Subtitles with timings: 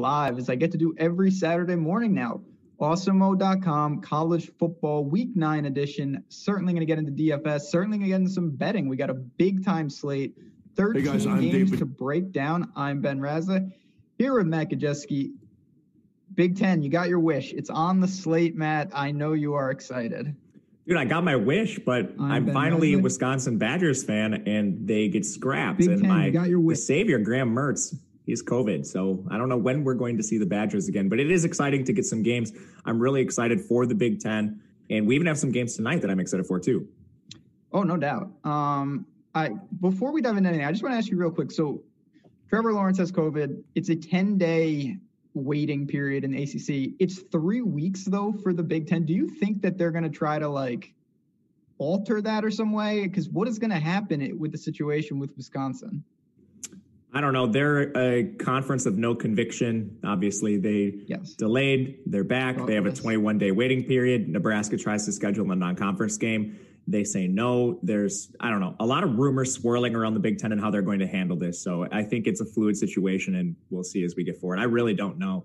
[0.00, 2.40] live as I get to do every Saturday morning now.
[2.80, 6.24] Awesemo.com, college football week nine edition.
[6.28, 8.88] Certainly going to get into DFS, certainly going to get into some betting.
[8.88, 10.34] We got a big time slate,
[10.76, 12.72] 13 hey guys, games to break down.
[12.74, 13.70] I'm Ben Rasa
[14.20, 15.32] here with Matt Gajewski.
[16.34, 17.54] Big Ten, you got your wish.
[17.54, 18.90] It's on the slate, Matt.
[18.92, 20.36] I know you are excited.
[20.86, 25.08] Dude, I got my wish, but I'm, I'm finally a Wisconsin Badgers fan, and they
[25.08, 25.78] get scrapped.
[25.78, 26.80] Big and Ten, my you got your wish.
[26.80, 27.96] savior, Graham Mertz,
[28.30, 28.86] he's COVID.
[28.86, 31.44] So I don't know when we're going to see the Badgers again, but it is
[31.44, 32.52] exciting to get some games.
[32.84, 36.10] I'm really excited for the Big Ten, and we even have some games tonight that
[36.10, 36.88] I'm excited for too.
[37.72, 38.30] Oh, no doubt.
[38.44, 41.52] Um, I before we dive into anything, I just want to ask you real quick.
[41.52, 41.82] So
[42.48, 43.62] Trevor Lawrence has COVID.
[43.74, 44.96] It's a 10 day
[45.34, 46.94] waiting period in ACC.
[46.98, 49.04] It's three weeks though for the Big Ten.
[49.04, 50.92] Do you think that they're going to try to like
[51.78, 53.06] alter that or some way?
[53.06, 56.02] Because what is going to happen with the situation with Wisconsin?
[57.12, 57.46] I don't know.
[57.46, 59.98] They're a conference of no conviction.
[60.04, 61.34] Obviously, they yes.
[61.34, 61.98] delayed.
[62.06, 62.56] They're back.
[62.58, 64.28] Oh, they have a 21 day waiting period.
[64.28, 66.56] Nebraska tries to schedule a non conference game.
[66.86, 67.78] They say no.
[67.82, 70.70] There's, I don't know, a lot of rumors swirling around the Big Ten and how
[70.70, 71.62] they're going to handle this.
[71.62, 74.60] So I think it's a fluid situation, and we'll see as we get forward.
[74.60, 75.44] I really don't know.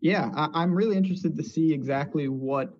[0.00, 2.76] Yeah, I, am really interested to see exactly what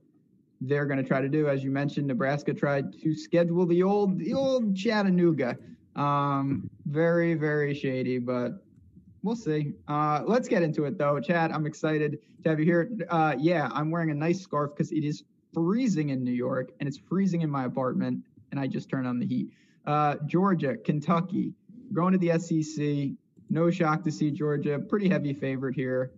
[0.60, 1.48] they're going to try to do.
[1.48, 5.56] As you mentioned, Nebraska tried to schedule the old, the old Chattanooga.
[5.96, 8.62] Um, very, very shady, but
[9.22, 9.72] we'll see.
[9.88, 11.18] Uh, let's get into it though.
[11.18, 12.90] Chad, I'm excited to have you here.
[13.08, 16.88] Uh, yeah, I'm wearing a nice scarf because it is freezing in New York and
[16.88, 19.50] it's freezing in my apartment, and I just turned on the heat.
[19.86, 21.54] Uh, Georgia, Kentucky,
[21.92, 23.16] going to the SEC.
[23.48, 26.12] No shock to see Georgia, pretty heavy favorite here.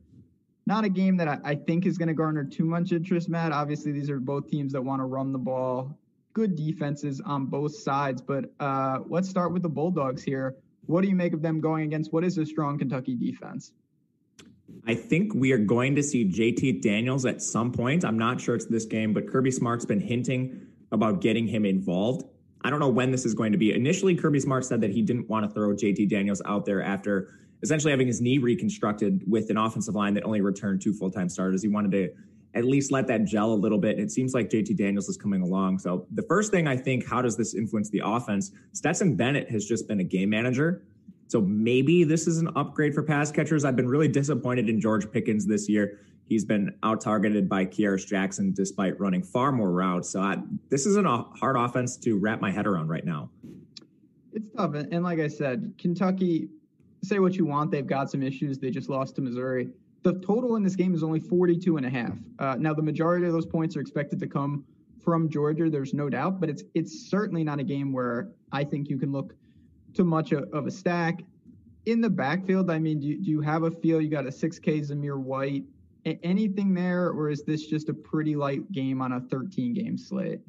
[0.67, 3.53] Not a game that I, I think is going to garner too much interest, Matt.
[3.53, 5.97] Obviously, these are both teams that want to run the ball.
[6.39, 10.55] Good defenses on both sides, but uh, let's start with the Bulldogs here.
[10.87, 13.73] What do you make of them going against what is a strong Kentucky defense?
[14.87, 18.05] I think we are going to see JT Daniels at some point.
[18.05, 22.23] I'm not sure it's this game, but Kirby Smart's been hinting about getting him involved.
[22.63, 23.73] I don't know when this is going to be.
[23.73, 27.35] Initially, Kirby Smart said that he didn't want to throw JT Daniels out there after
[27.65, 31.29] essentially having his knee reconstructed with an offensive line that only returned two full time
[31.29, 31.63] starters.
[31.63, 32.11] He wanted to
[32.55, 33.99] at least let that gel a little bit.
[33.99, 35.79] It seems like JT Daniels is coming along.
[35.79, 38.53] So the first thing I think, how does this influence the offense?
[38.73, 40.83] Stetson Bennett has just been a game manager.
[41.29, 43.65] So maybe this is an upgrade for pass catchers.
[43.65, 46.01] I've been really disappointed in George Pickens this year.
[46.27, 50.11] He's been out targeted by Kearis Jackson despite running far more routes.
[50.11, 50.37] So I,
[50.71, 53.31] this is a hard offense to wrap my head around right now.
[54.33, 54.75] It's tough.
[54.75, 56.49] And like I said, Kentucky,
[57.03, 58.59] say what you want, they've got some issues.
[58.59, 59.69] They just lost to Missouri.
[60.03, 62.13] The total in this game is only 42 and a half.
[62.39, 64.65] Uh, now, the majority of those points are expected to come
[65.03, 65.69] from Georgia.
[65.69, 69.13] There's no doubt, but it's it's certainly not a game where I think you can
[69.13, 69.35] look–
[69.95, 71.25] too much of a stack.
[71.87, 74.01] In the backfield, I mean, do, do you have a feel?
[74.01, 75.65] You got a 6K Zamir White.
[76.07, 79.97] A- anything there, or is this just a pretty light game on a 13 game
[79.97, 80.41] slate?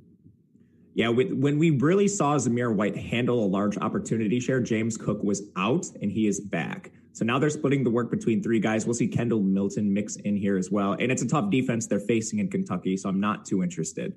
[0.96, 5.44] Yeah, when we really saw Zamir White handle a large opportunity share, James Cook was
[5.56, 6.92] out and he is back.
[7.14, 8.86] So now they're splitting the work between three guys.
[8.86, 10.94] We'll see Kendall Milton mix in here as well.
[10.94, 14.14] And it's a tough defense they're facing in Kentucky, so I'm not too interested.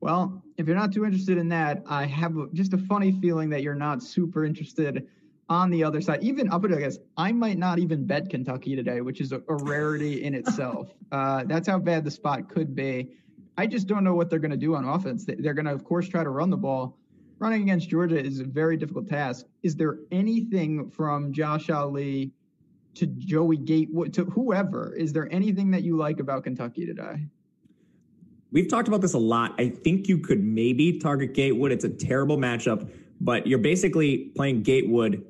[0.00, 3.62] Well, if you're not too interested in that, I have just a funny feeling that
[3.62, 5.08] you're not super interested
[5.48, 6.22] on the other side.
[6.22, 9.42] Even up at I guess I might not even bet Kentucky today, which is a,
[9.48, 10.94] a rarity in itself.
[11.12, 13.12] Uh, that's how bad the spot could be.
[13.56, 15.24] I just don't know what they're going to do on offense.
[15.26, 16.98] They're going to, of course, try to run the ball.
[17.38, 19.46] Running against Georgia is a very difficult task.
[19.62, 22.32] Is there anything from Josh Ali
[22.94, 24.94] to Joey Gate to whoever?
[24.94, 27.26] Is there anything that you like about Kentucky today?
[28.52, 29.54] We've talked about this a lot.
[29.58, 31.72] I think you could maybe target Gatewood.
[31.72, 32.88] It's a terrible matchup,
[33.20, 35.26] but you're basically playing Gatewood,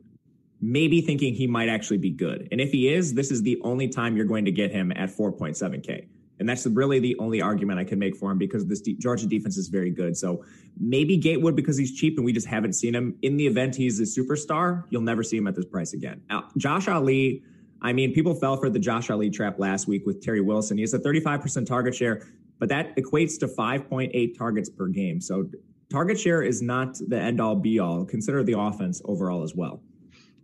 [0.61, 2.49] maybe thinking he might actually be good.
[2.53, 5.09] And if he is, this is the only time you're going to get him at
[5.09, 6.07] 4.7K.
[6.41, 9.57] And that's really the only argument I can make for him because this Georgia defense
[9.57, 10.17] is very good.
[10.17, 10.45] So
[10.79, 13.17] maybe Gatewood because he's cheap and we just haven't seen him.
[13.23, 16.23] In the event he's a superstar, you'll never see him at this price again.
[16.29, 17.43] Now, Josh Ali,
[17.83, 20.77] I mean, people fell for the Josh Ali trap last week with Terry Wilson.
[20.77, 22.27] He has a 35% target share
[22.59, 25.21] but that equates to 5.8 targets per game.
[25.21, 25.49] So
[25.91, 28.05] target share is not the end all be all.
[28.05, 29.83] Consider the offense overall as well.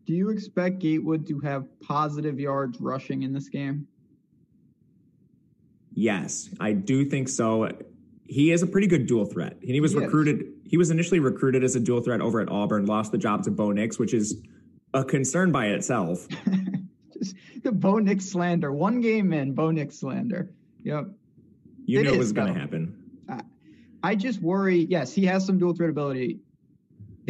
[0.06, 3.86] Do you expect Gatewood to have positive yards rushing in this game?
[5.92, 7.68] Yes, I do think so.
[8.26, 9.56] He is a pretty good dual threat.
[9.60, 10.44] And He was he recruited.
[10.64, 12.86] He was initially recruited as a dual threat over at Auburn.
[12.86, 14.40] Lost the job to Bo Nix, which is
[14.94, 16.26] a concern by itself.
[17.62, 18.72] The Bo Nix slander.
[18.72, 20.50] One game in, Bo Nix slander.
[20.82, 21.08] Yep.
[21.84, 22.96] You it knew it was going to happen.
[24.02, 24.86] I just worry.
[24.88, 26.40] Yes, he has some dual threat ability.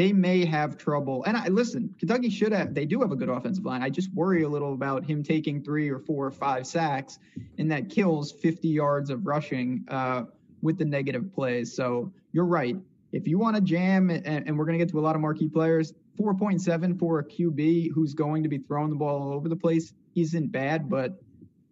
[0.01, 1.23] They may have trouble.
[1.27, 3.83] And I listen, Kentucky should have, they do have a good offensive line.
[3.83, 7.19] I just worry a little about him taking three or four or five sacks,
[7.59, 10.23] and that kills 50 yards of rushing uh,
[10.63, 11.77] with the negative plays.
[11.77, 12.79] So you're right.
[13.13, 15.21] If you want to jam, and, and we're going to get to a lot of
[15.21, 19.51] marquee players, 4.7 for a QB who's going to be throwing the ball all over
[19.51, 21.21] the place isn't bad, but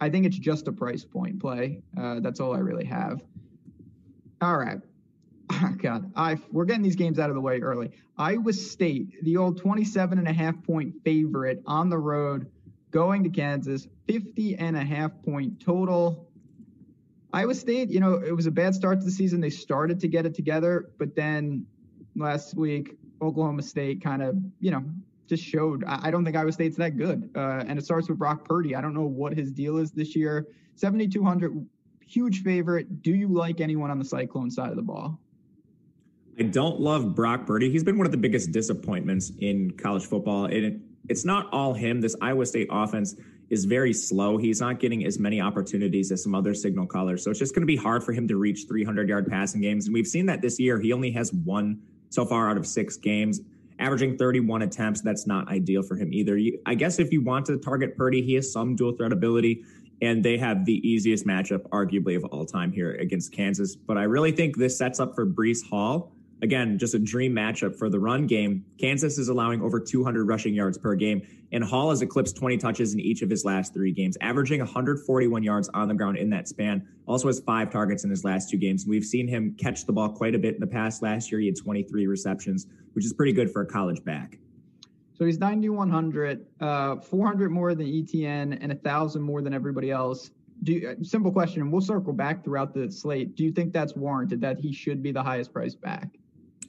[0.03, 1.81] I think it's just a price point play.
[1.99, 3.23] Uh, that's all I really have.
[4.43, 4.81] All right.
[5.51, 7.91] Oh God, I we're getting these games out of the way early.
[8.17, 12.51] Iowa State, the old 27 and a half point favorite on the road,
[12.91, 16.29] going to Kansas, 50 and a half point total.
[17.33, 19.41] Iowa State, you know, it was a bad start to the season.
[19.41, 21.67] They started to get it together, but then
[22.17, 24.85] last week, Oklahoma State kind of, you know,
[25.29, 25.85] just showed.
[25.87, 27.31] I, don't think Iowa State's that good.
[27.37, 28.75] Uh, and it starts with Brock Purdy.
[28.75, 30.47] I don't know what his deal is this year.
[30.77, 31.67] 7,200,
[32.07, 33.03] huge favorite.
[33.03, 35.21] Do you like anyone on the Cyclone side of the ball?
[36.39, 37.69] I don't love Brock Purdy.
[37.69, 40.45] He's been one of the biggest disappointments in college football.
[40.45, 42.01] And it, it's not all him.
[42.01, 43.17] This Iowa State offense
[43.51, 44.37] is very slow.
[44.37, 47.25] He's not getting as many opportunities as some other signal callers.
[47.25, 49.87] So it's just going to be hard for him to reach 300 yard passing games.
[49.87, 50.79] And we've seen that this year.
[50.79, 51.81] He only has one
[52.11, 53.41] so far out of six games,
[53.81, 55.01] averaging 31 attempts.
[55.01, 56.39] That's not ideal for him either.
[56.67, 59.65] I guess if you want to target Purdy, he has some dual threat ability
[60.01, 63.75] and they have the easiest matchup, arguably, of all time here against Kansas.
[63.75, 67.77] But I really think this sets up for Breece Hall Again, just a dream matchup
[67.77, 68.65] for the run game.
[68.79, 72.95] Kansas is allowing over 200 rushing yards per game, and Hall has eclipsed 20 touches
[72.95, 76.47] in each of his last three games, averaging 141 yards on the ground in that
[76.47, 76.87] span.
[77.07, 78.87] Also has five targets in his last two games.
[78.87, 81.03] We've seen him catch the ball quite a bit in the past.
[81.03, 84.39] Last year, he had 23 receptions, which is pretty good for a college back.
[85.15, 90.31] So he's 9,100, uh, 400 more than Etienne, and 1,000 more than everybody else.
[90.63, 93.35] Do you, uh, simple question, and we'll circle back throughout the slate.
[93.35, 96.17] Do you think that's warranted that he should be the highest priced back?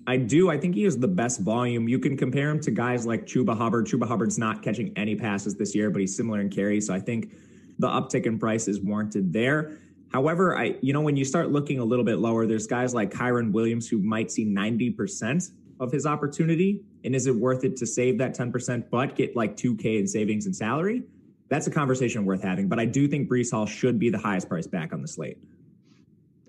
[0.10, 0.50] I do.
[0.50, 1.88] I think he has the best volume.
[1.88, 3.86] You can compare him to guys like Chuba Hubbard.
[3.86, 6.82] Chuba Hubbard's not catching any passes this year, but he's similar in carry.
[6.82, 7.32] So I think
[7.78, 9.78] the uptick in price is warranted there.
[10.12, 13.12] However, I you know when you start looking a little bit lower, there's guys like
[13.12, 16.82] Kyren Williams who might see 90% of his opportunity.
[17.04, 20.48] And is it worth it to save that 10% but get like 2K in savings
[20.48, 21.04] and salary?
[21.50, 22.68] That's a conversation worth having.
[22.68, 25.38] But I do think Breece Hall should be the highest price back on the slate.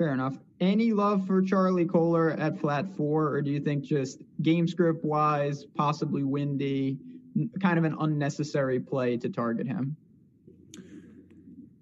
[0.01, 0.39] Fair enough.
[0.61, 5.05] Any love for Charlie Kolar at flat four, or do you think just game script
[5.05, 6.97] wise, possibly windy,
[7.61, 9.95] kind of an unnecessary play to target him?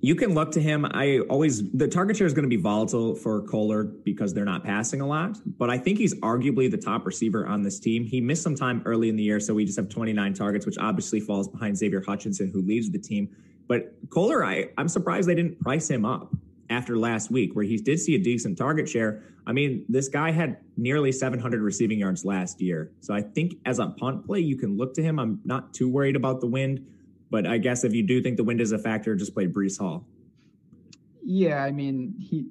[0.01, 0.85] You can look to him.
[0.85, 4.65] I always the target share is going to be volatile for Kolar because they're not
[4.65, 8.05] passing a lot, but I think he's arguably the top receiver on this team.
[8.05, 10.79] He missed some time early in the year, so we just have 29 targets, which
[10.79, 13.29] obviously falls behind Xavier Hutchinson, who leads the team.
[13.69, 16.35] But Kolar, I, I'm surprised they didn't price him up
[16.71, 19.23] after last week, where he did see a decent target share.
[19.47, 22.93] I mean, this guy had nearly 700 receiving yards last year.
[23.01, 25.19] So I think as a punt play, you can look to him.
[25.19, 26.87] I'm not too worried about the wind,
[27.31, 29.79] but I guess if you do think the wind is a factor, just play Breece
[29.79, 30.07] Hall.
[31.25, 32.47] Yeah, I mean, he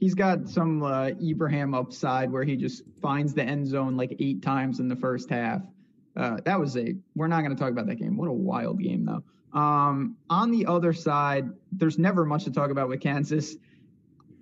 [0.00, 4.42] he's got some uh, Ibrahim upside where he just finds the end zone like eight
[4.42, 5.62] times in the first half.
[6.16, 6.94] Uh, that was a.
[7.14, 8.16] We're not going to talk about that game.
[8.16, 9.22] What a wild game, though.
[9.52, 13.56] Um, on the other side, there's never much to talk about with Kansas.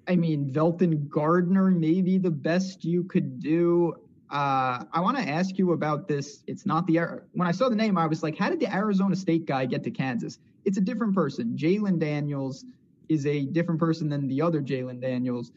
[0.07, 3.95] I mean, Velton Gardner may be the best you could do.
[4.31, 6.43] Uh, I want to ask you about this.
[6.47, 6.99] It's not the
[7.33, 9.83] when I saw the name, I was like, how did the Arizona State guy get
[9.85, 10.39] to Kansas?
[10.65, 11.57] It's a different person.
[11.57, 12.65] Jalen Daniels
[13.09, 15.51] is a different person than the other Jalen Daniels.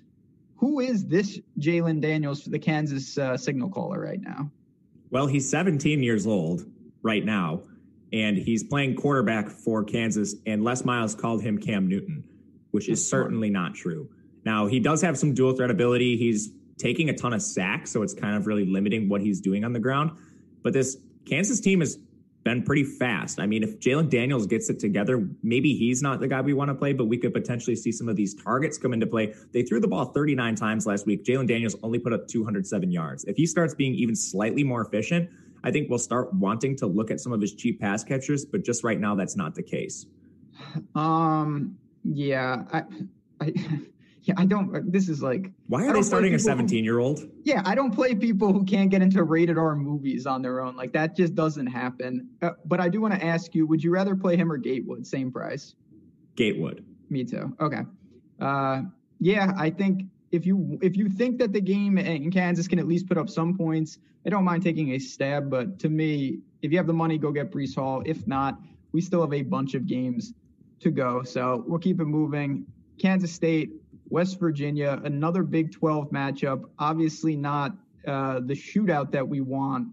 [0.57, 4.49] Who is this Jalen Daniels for the Kansas uh, signal caller right now?
[5.11, 6.65] Well, he's 17 years old
[7.03, 7.61] right now
[8.13, 10.35] and he's playing quarterback for Kansas.
[10.45, 12.23] And Les Miles called him Cam Newton,
[12.71, 14.07] which is certainly not true.
[14.45, 16.15] Now he does have some dual threat ability.
[16.15, 19.63] He's taking a ton of sacks, so it's kind of really limiting what he's doing
[19.65, 20.11] on the ground.
[20.61, 21.97] But this Kansas team has
[22.43, 23.39] been pretty fast.
[23.39, 26.69] I mean, if Jalen Daniels gets it together, maybe he's not the guy we want
[26.69, 29.33] to play, but we could potentially see some of these targets come into play.
[29.53, 31.23] They threw the ball 39 times last week.
[31.23, 33.23] Jalen Daniels only put up 207 yards.
[33.23, 35.29] If he starts being even slightly more efficient,
[35.63, 38.63] I think we'll start wanting to look at some of his cheap pass catchers, but
[38.63, 40.05] just right now, that's not the case.
[40.95, 42.83] Um, yeah, I,
[43.39, 43.53] I,
[44.23, 44.91] yeah, I don't.
[44.91, 47.21] This is like why are they starting a 17 year old?
[47.43, 50.75] Yeah, I don't play people who can't get into rated R movies on their own.
[50.75, 52.29] Like that just doesn't happen.
[52.41, 55.07] Uh, but I do want to ask you: Would you rather play him or Gatewood?
[55.07, 55.75] Same price.
[56.35, 56.85] Gatewood.
[57.09, 57.55] Me too.
[57.59, 57.81] Okay.
[58.39, 58.81] Uh,
[59.19, 62.87] yeah, I think if you if you think that the game in Kansas can at
[62.87, 65.49] least put up some points, I don't mind taking a stab.
[65.49, 68.01] But to me, if you have the money, go get Breece Hall.
[68.03, 68.59] If not,
[68.91, 70.33] we still have a bunch of games
[70.79, 71.21] to go.
[71.21, 72.65] So we'll keep it moving.
[72.99, 73.73] Kansas State,
[74.09, 76.63] West Virginia, another Big 12 matchup.
[76.79, 77.75] Obviously not
[78.07, 79.89] uh, the shootout that we want.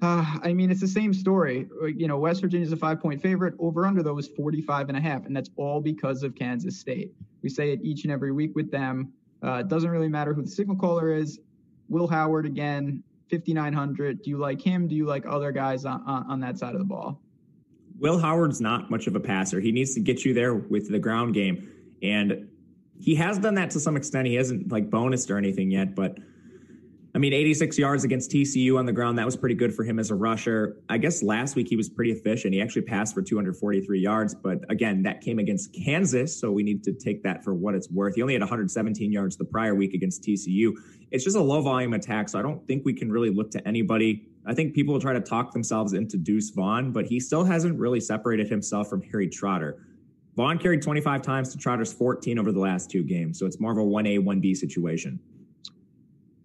[0.00, 1.68] Uh, I mean, it's the same story.
[1.94, 3.54] You know, West Virginia's a five point favorite.
[3.58, 5.26] Over under, though, is 45 and a half.
[5.26, 7.12] And that's all because of Kansas State.
[7.42, 9.12] We say it each and every week with them.
[9.44, 11.40] Uh, it doesn't really matter who the signal caller is.
[11.88, 14.22] Will Howard again, 5,900.
[14.22, 14.88] Do you like him?
[14.88, 17.20] Do you like other guys on, on, that side of the ball?
[17.98, 19.60] Will Howard's not much of a passer.
[19.60, 21.70] He needs to get you there with the ground game.
[22.02, 22.48] And
[22.98, 24.26] he has done that to some extent.
[24.26, 26.18] He hasn't like bonused or anything yet, but
[27.16, 29.16] I mean, 86 yards against TCU on the ground.
[29.18, 30.78] That was pretty good for him as a rusher.
[30.88, 32.54] I guess last week he was pretty efficient.
[32.54, 36.36] He actually passed for 243 yards, but again, that came against Kansas.
[36.36, 38.16] So we need to take that for what it's worth.
[38.16, 40.72] He only had 117 yards the prior week against TCU.
[41.12, 42.28] It's just a low volume attack.
[42.28, 44.26] So I don't think we can really look to anybody.
[44.44, 47.78] I think people will try to talk themselves into Deuce Vaughn, but he still hasn't
[47.78, 49.86] really separated himself from Harry Trotter.
[50.34, 53.38] Vaughn carried 25 times to Trotter's 14 over the last two games.
[53.38, 55.20] So it's more of a 1A, 1B situation.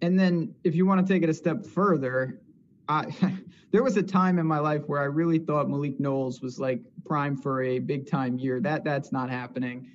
[0.02, 2.40] And then if you want to take it a step further,
[2.88, 3.06] I,
[3.70, 6.80] there was a time in my life where I really thought Malik Knowles was like
[7.04, 8.60] prime for a big time year.
[8.60, 9.90] That that's not happening.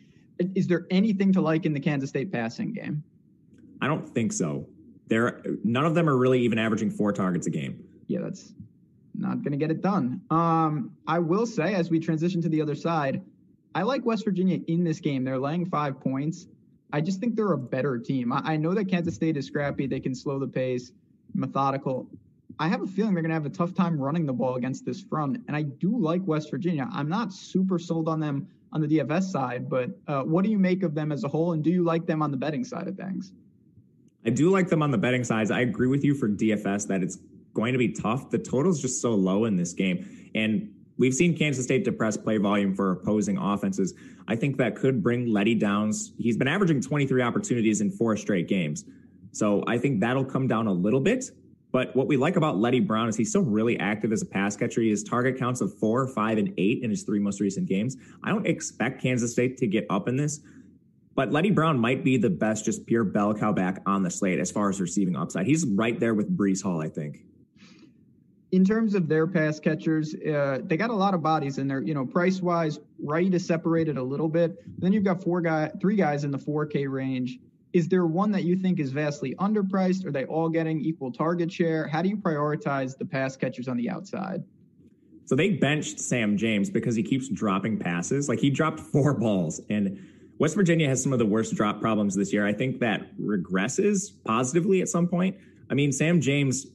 [0.53, 3.03] Is there anything to like in the Kansas State passing game?
[3.81, 4.67] I don't think so.
[5.07, 7.83] There, none of them are really even averaging four targets a game.
[8.07, 8.53] Yeah, that's
[9.13, 10.21] not going to get it done.
[10.29, 13.21] Um, I will say, as we transition to the other side,
[13.75, 15.23] I like West Virginia in this game.
[15.23, 16.47] They're laying five points.
[16.95, 18.31] I just think they're a better team.
[18.31, 19.85] I, I know that Kansas State is scrappy.
[19.85, 20.93] They can slow the pace,
[21.33, 22.07] methodical.
[22.57, 24.85] I have a feeling they're going to have a tough time running the ball against
[24.85, 25.43] this front.
[25.49, 26.87] And I do like West Virginia.
[26.93, 30.57] I'm not super sold on them on the DFS side, but uh, what do you
[30.57, 31.51] make of them as a whole?
[31.51, 33.33] And do you like them on the betting side of things?
[34.25, 35.51] I do like them on the betting side.
[35.51, 37.17] I agree with you for DFS that it's
[37.53, 38.29] going to be tough.
[38.29, 40.29] The total is just so low in this game.
[40.33, 43.93] And We've seen Kansas State depress play volume for opposing offenses.
[44.27, 46.13] I think that could bring Letty Downs.
[46.17, 48.85] He's been averaging 23 opportunities in four straight games.
[49.31, 51.25] So I think that'll come down a little bit.
[51.73, 54.55] But what we like about Leddie Brown is he's still really active as a pass
[54.55, 54.81] catcher.
[54.81, 57.97] His target counts of four, five, and eight in his three most recent games.
[58.23, 60.39] I don't expect Kansas State to get up in this,
[61.15, 64.39] but Leddie Brown might be the best, just pure bell cow back on the slate
[64.39, 65.45] as far as receiving upside.
[65.45, 67.25] He's right there with Breece Hall, I think
[68.55, 71.81] in terms of their pass catchers, uh, they got a lot of bodies in there.
[71.81, 74.63] You know, price wise, Wright is separated a little bit.
[74.79, 77.39] Then you've got four guy, three guys in the 4K range.
[77.73, 80.05] Is there one that you think is vastly underpriced?
[80.05, 81.85] Are they all getting equal target share?
[81.85, 84.41] How do you prioritize the pass catchers on the outside?
[85.25, 88.29] So they benched Sam James because he keeps dropping passes.
[88.29, 89.99] Like he dropped four balls, and
[90.39, 92.47] West Virginia has some of the worst drop problems this year.
[92.47, 95.35] I think that regresses positively at some point.
[95.69, 96.67] I mean, Sam James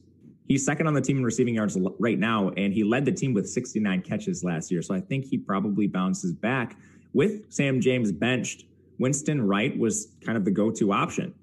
[0.47, 3.33] He's second on the team in receiving yards right now, and he led the team
[3.33, 4.81] with 69 catches last year.
[4.81, 6.77] So I think he probably bounces back.
[7.13, 8.65] With Sam James benched,
[8.99, 11.33] Winston Wright was kind of the go to option.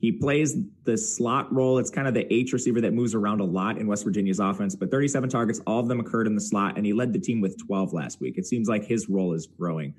[0.00, 1.78] He plays the slot role.
[1.78, 4.74] It's kind of the H receiver that moves around a lot in West Virginia's offense,
[4.74, 7.40] but 37 targets, all of them occurred in the slot, and he led the team
[7.40, 8.36] with 12 last week.
[8.36, 9.94] It seems like his role is growing.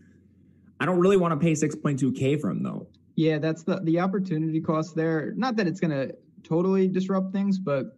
[0.79, 2.88] I don't really want to pay 6.2K for him, though.
[3.15, 5.33] Yeah, that's the, the opportunity cost there.
[5.38, 7.97] Not that it's going to totally disrupt things, but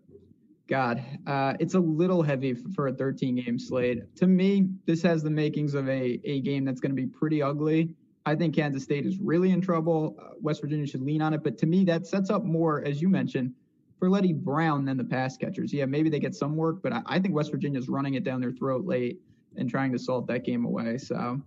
[0.68, 4.16] God, uh, it's a little heavy for a 13 game slate.
[4.18, 7.42] To me, this has the makings of a, a game that's going to be pretty
[7.42, 7.96] ugly.
[8.26, 10.18] I think Kansas State is really in trouble.
[10.20, 11.44] Uh, West Virginia should lean on it.
[11.44, 13.54] But to me, that sets up more, as you mentioned,
[13.98, 15.72] for Leddie Brown than the pass catchers.
[15.72, 18.42] Yeah, maybe they get some work, but I, I think West Virginia's running it down
[18.42, 19.22] their throat late
[19.56, 20.98] and trying to salt that game away.
[20.98, 21.42] So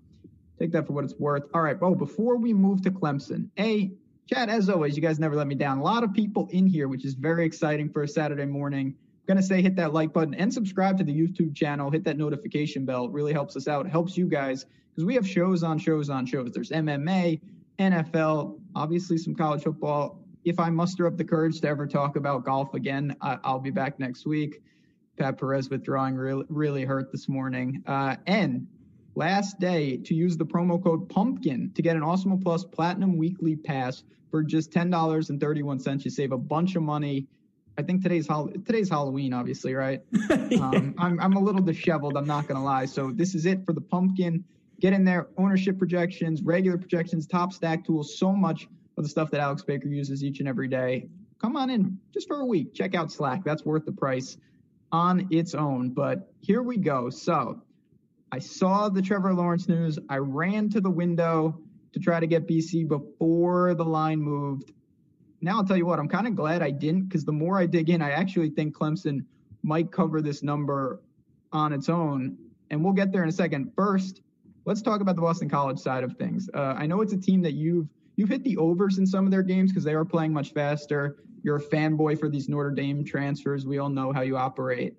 [0.58, 1.42] take that for what it's worth.
[1.52, 1.78] All right.
[1.78, 3.92] Well, before we move to Clemson, A,
[4.26, 5.78] Chad, as always, you guys never let me down.
[5.78, 8.94] A lot of people in here, which is very exciting for a Saturday morning
[9.30, 11.88] going to say hit that like button and subscribe to the YouTube channel.
[11.88, 13.04] Hit that notification bell.
[13.04, 13.88] It really helps us out.
[13.88, 16.50] Helps you guys because we have shows on shows on shows.
[16.50, 17.40] There's MMA,
[17.78, 20.18] NFL, obviously some college football.
[20.44, 23.70] If I muster up the courage to ever talk about golf again, I, will be
[23.70, 24.62] back next week.
[25.16, 27.84] Pat Perez withdrawing really, really hurt this morning.
[27.86, 28.66] Uh, and
[29.14, 33.54] last day to use the promo code PUMPKIN to get an Awesemo Plus Platinum Weekly
[33.54, 36.04] Pass for just $10.31.
[36.04, 37.28] You save a bunch of money
[37.78, 38.28] I think today's
[38.64, 40.02] today's Halloween, obviously, right?
[40.30, 40.58] yeah.
[40.60, 42.16] um, I'm I'm a little disheveled.
[42.16, 42.86] I'm not gonna lie.
[42.86, 44.44] So this is it for the pumpkin.
[44.80, 45.28] Get in there.
[45.36, 48.18] Ownership projections, regular projections, top stack tools.
[48.18, 51.08] So much of the stuff that Alex Baker uses each and every day.
[51.40, 52.74] Come on in just for a week.
[52.74, 53.44] Check out Slack.
[53.44, 54.36] That's worth the price
[54.92, 55.90] on its own.
[55.90, 57.08] But here we go.
[57.08, 57.62] So
[58.30, 59.98] I saw the Trevor Lawrence news.
[60.08, 61.58] I ran to the window
[61.92, 64.72] to try to get BC before the line moved
[65.40, 67.66] now I'll tell you what, I'm kind of glad I didn't because the more I
[67.66, 69.24] dig in, I actually think Clemson
[69.62, 71.00] might cover this number
[71.52, 72.36] on its own.
[72.70, 73.72] And we'll get there in a second.
[73.74, 74.22] First,
[74.64, 76.48] let's talk about the Boston College side of things.
[76.54, 79.30] Uh, I know it's a team that you've you've hit the overs in some of
[79.30, 81.16] their games because they are playing much faster.
[81.42, 83.66] You're a fanboy for these Notre Dame transfers.
[83.66, 84.94] We all know how you operate.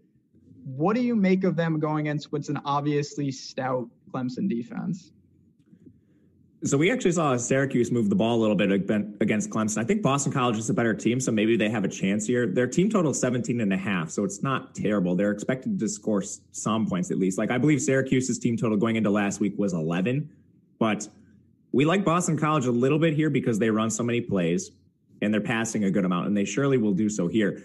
[0.66, 5.12] What do you make of them going against what's an obviously stout Clemson defense?
[6.64, 9.80] So we actually saw Syracuse move the ball a little bit against Clemson.
[9.80, 12.46] I think Boston College is a better team, so maybe they have a chance here.
[12.46, 15.16] Their team total is 17 and a half, so it's not terrible.
[15.16, 17.40] They're expected to score some points at least.
[17.40, 20.30] Like I believe Syracuse's team total going into last week was 11,
[20.78, 21.08] but
[21.72, 24.70] we like Boston College a little bit here because they run so many plays
[25.24, 27.64] and they're passing a good amount, and they surely will do so here.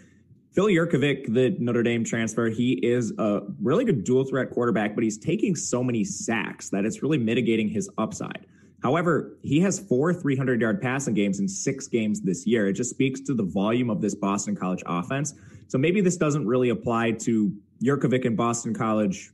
[0.53, 5.05] Phil Jurkovec, the Notre Dame transfer, he is a really good dual threat quarterback, but
[5.05, 8.47] he's taking so many sacks that it's really mitigating his upside.
[8.87, 12.69] However, he has four 300 yard passing games in six games this year.
[12.69, 15.35] It just speaks to the volume of this Boston College offense.
[15.67, 17.53] So maybe this doesn't really apply to
[17.83, 19.33] Jurkovec and Boston College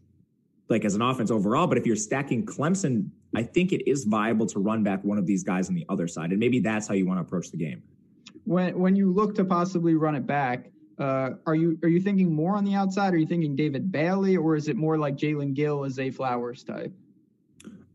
[0.71, 1.67] like as an offense overall.
[1.67, 5.27] But if you're stacking Clemson, I think it is viable to run back one of
[5.27, 6.31] these guys on the other side.
[6.31, 7.83] And maybe that's how you want to approach the game.
[8.45, 12.35] When when you look to possibly run it back, uh, are you are you thinking
[12.35, 13.13] more on the outside?
[13.13, 16.65] Are you thinking David Bailey, or is it more like Jalen Gill as Zay Flowers
[16.65, 16.95] type?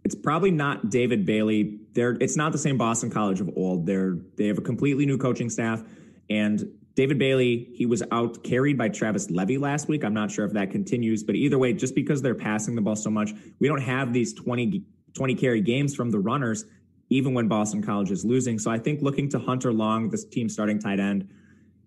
[0.07, 1.81] It's probably not David Bailey.
[1.91, 3.85] They're it's not the same Boston College of old.
[3.85, 5.83] They're they have a completely new coaching staff,
[6.29, 6.63] and
[6.95, 10.05] David Bailey he was out carried by Travis Levy last week.
[10.05, 12.95] I'm not sure if that continues, but either way, just because they're passing the ball
[12.95, 14.81] so much, we don't have these 20
[15.13, 16.63] 20 carry games from the runners,
[17.09, 18.57] even when Boston College is losing.
[18.59, 21.27] So I think looking to Hunter Long, this team starting tight end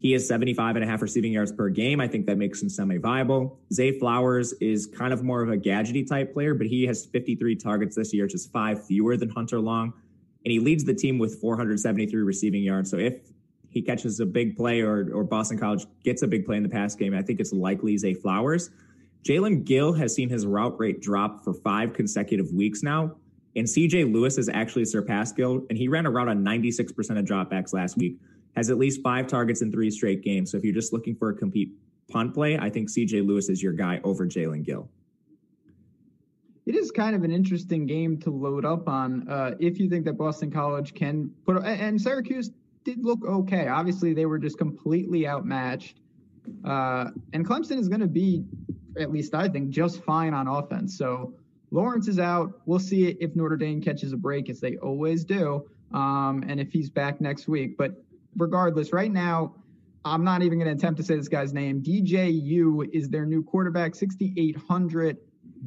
[0.00, 2.00] he has 75 and a half receiving yards per game.
[2.00, 3.60] I think that makes him semi viable.
[3.70, 7.54] Zay Flowers is kind of more of a gadgety type player, but he has 53
[7.56, 9.92] targets this year, just five fewer than Hunter Long.
[10.46, 12.90] And he leads the team with 473 receiving yards.
[12.90, 13.20] So if
[13.68, 16.70] he catches a big play or, or Boston College gets a big play in the
[16.70, 18.70] pass game, I think it's likely Zay Flowers.
[19.22, 23.16] Jalen Gill has seen his route rate drop for five consecutive weeks now.
[23.54, 26.88] And CJ Lewis has actually surpassed Gill, and he ran a route on 96%
[27.18, 28.16] of dropbacks last week
[28.56, 30.50] has at least five targets in three straight games.
[30.50, 31.72] So if you're just looking for a complete
[32.08, 34.88] punt play, I think CJ Lewis is your guy over Jalen Gill.
[36.66, 40.04] It is kind of an interesting game to load up on uh, if you think
[40.04, 42.50] that Boston College can put and Syracuse
[42.84, 43.68] did look okay.
[43.68, 46.00] Obviously, they were just completely outmatched.
[46.64, 48.44] Uh, and Clemson is going to be,
[48.98, 50.96] at least I think, just fine on offense.
[50.96, 51.34] So
[51.70, 52.60] Lawrence is out.
[52.66, 56.72] We'll see if Notre Dame catches a break, as they always do, um, and if
[56.72, 57.76] he's back next week.
[57.76, 58.02] But
[58.36, 59.54] regardless, right now,
[60.04, 61.82] I'm not even going to attempt to say this guy's name.
[61.82, 65.18] DJU is their new quarterback, 6,800,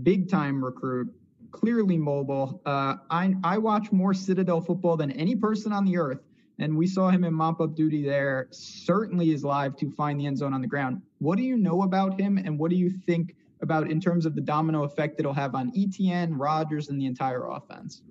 [0.02, 1.14] big time recruit,
[1.52, 2.62] clearly mobile.
[2.66, 6.22] Uh, I, I watch more Citadel football than any person on the earth,
[6.58, 8.48] and we saw him in mop up duty there.
[8.52, 11.02] Certainly is live to find the end zone on the ground.
[11.20, 14.34] What do you know about him, and what do you think about in terms of
[14.36, 18.02] the domino effect it'll have on Etienne, Rogers, and the entire offense?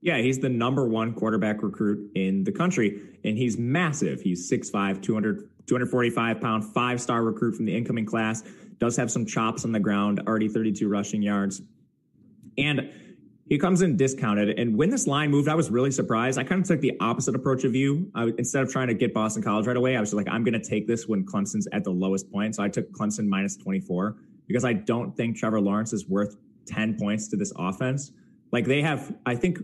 [0.00, 4.20] Yeah, he's the number one quarterback recruit in the country, and he's massive.
[4.20, 8.42] He's 6'5, 200, 245 pound, five star recruit from the incoming class.
[8.78, 11.62] Does have some chops on the ground, already 32 rushing yards.
[12.56, 12.90] And
[13.48, 14.58] he comes in discounted.
[14.58, 16.38] And when this line moved, I was really surprised.
[16.38, 18.10] I kind of took the opposite approach of you.
[18.14, 20.60] I, instead of trying to get Boston College right away, I was like, I'm going
[20.60, 22.54] to take this when Clemson's at the lowest point.
[22.54, 26.98] So I took Clemson minus 24 because I don't think Trevor Lawrence is worth 10
[26.98, 28.12] points to this offense.
[28.52, 29.58] Like they have, I think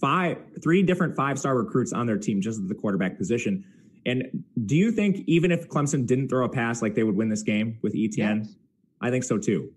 [0.00, 3.64] five, three different five star recruits on their team just at the quarterback position.
[4.06, 7.28] And do you think even if Clemson didn't throw a pass, like they would win
[7.28, 8.44] this game with Etienne?
[8.44, 8.54] Yes.
[9.00, 9.72] I think so too.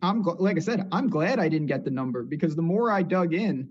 [0.00, 3.02] I'm like I said, I'm glad I didn't get the number because the more I
[3.02, 3.68] dug in,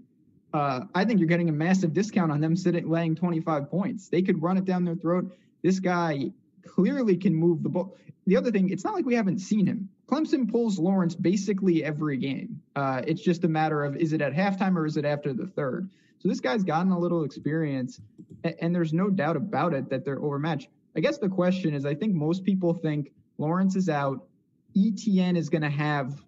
[0.53, 4.09] uh, I think you're getting a massive discount on them sitting laying 25 points.
[4.09, 5.33] They could run it down their throat.
[5.63, 6.31] This guy
[6.67, 7.95] clearly can move the ball.
[8.25, 9.89] The other thing, it's not like we haven't seen him.
[10.07, 12.61] Clemson pulls Lawrence basically every game.
[12.75, 15.47] Uh, it's just a matter of is it at halftime or is it after the
[15.47, 15.89] third?
[16.19, 18.01] So this guy's gotten a little experience,
[18.43, 20.69] and, and there's no doubt about it that they're overmatched.
[20.95, 24.25] I guess the question is I think most people think Lawrence is out.
[24.75, 26.21] Etienne is going to have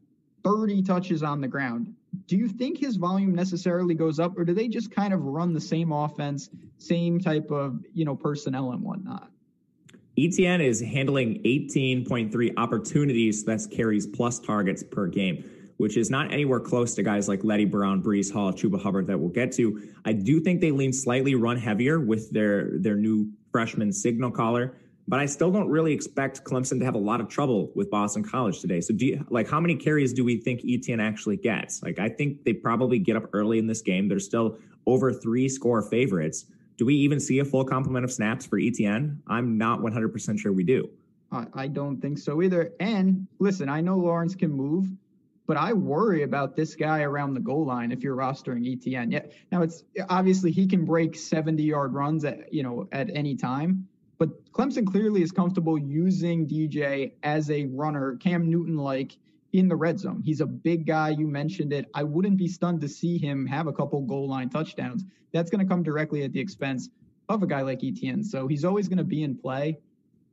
[0.44, 1.94] 30 touches on the ground.
[2.28, 5.54] Do you think his volume necessarily goes up, or do they just kind of run
[5.54, 9.32] the same offense, same type of you know personnel and whatnot?
[10.20, 16.60] Etienne is handling 18.3 opportunities, that's carries plus targets per game, which is not anywhere
[16.60, 19.82] close to guys like Leddie Brown, Breece Hall, Chuba Hubbard that we'll get to.
[20.04, 24.76] I do think they lean slightly run heavier with their their new freshman signal caller,
[25.08, 28.24] but I still don't really expect Clemson to have a lot of trouble with Boston
[28.24, 28.82] College today.
[28.82, 31.82] So do you, like how many carries do we think Etienne actually gets?
[31.82, 34.10] Like I think they probably get up early in this game.
[34.10, 36.46] They're still over three score favorites.
[36.80, 39.22] Do we even see a full complement of snaps for Etienne?
[39.28, 40.90] I'm not 100% sure we do.
[41.54, 42.72] I don't think so either.
[42.80, 44.88] And listen, I know Lawrence can move,
[45.46, 49.12] but I worry about this guy around the goal line if you're rostering Etienne.
[49.12, 49.26] Yeah.
[49.52, 53.86] Now it's obviously he can break 70 yard runs at, you know, at any time.
[54.18, 59.18] But Clemson clearly is comfortable using DJ as a runner, Cam Newton like
[59.54, 60.22] in the red zone.
[60.24, 61.10] He's a big guy.
[61.10, 61.86] You mentioned it.
[61.94, 65.04] I wouldn't be stunned to see him have a couple goal line touchdowns.
[65.34, 66.90] That's going to come directly at the expense
[67.30, 68.24] of a guy like Etienne.
[68.24, 69.80] So he's always going to be in play.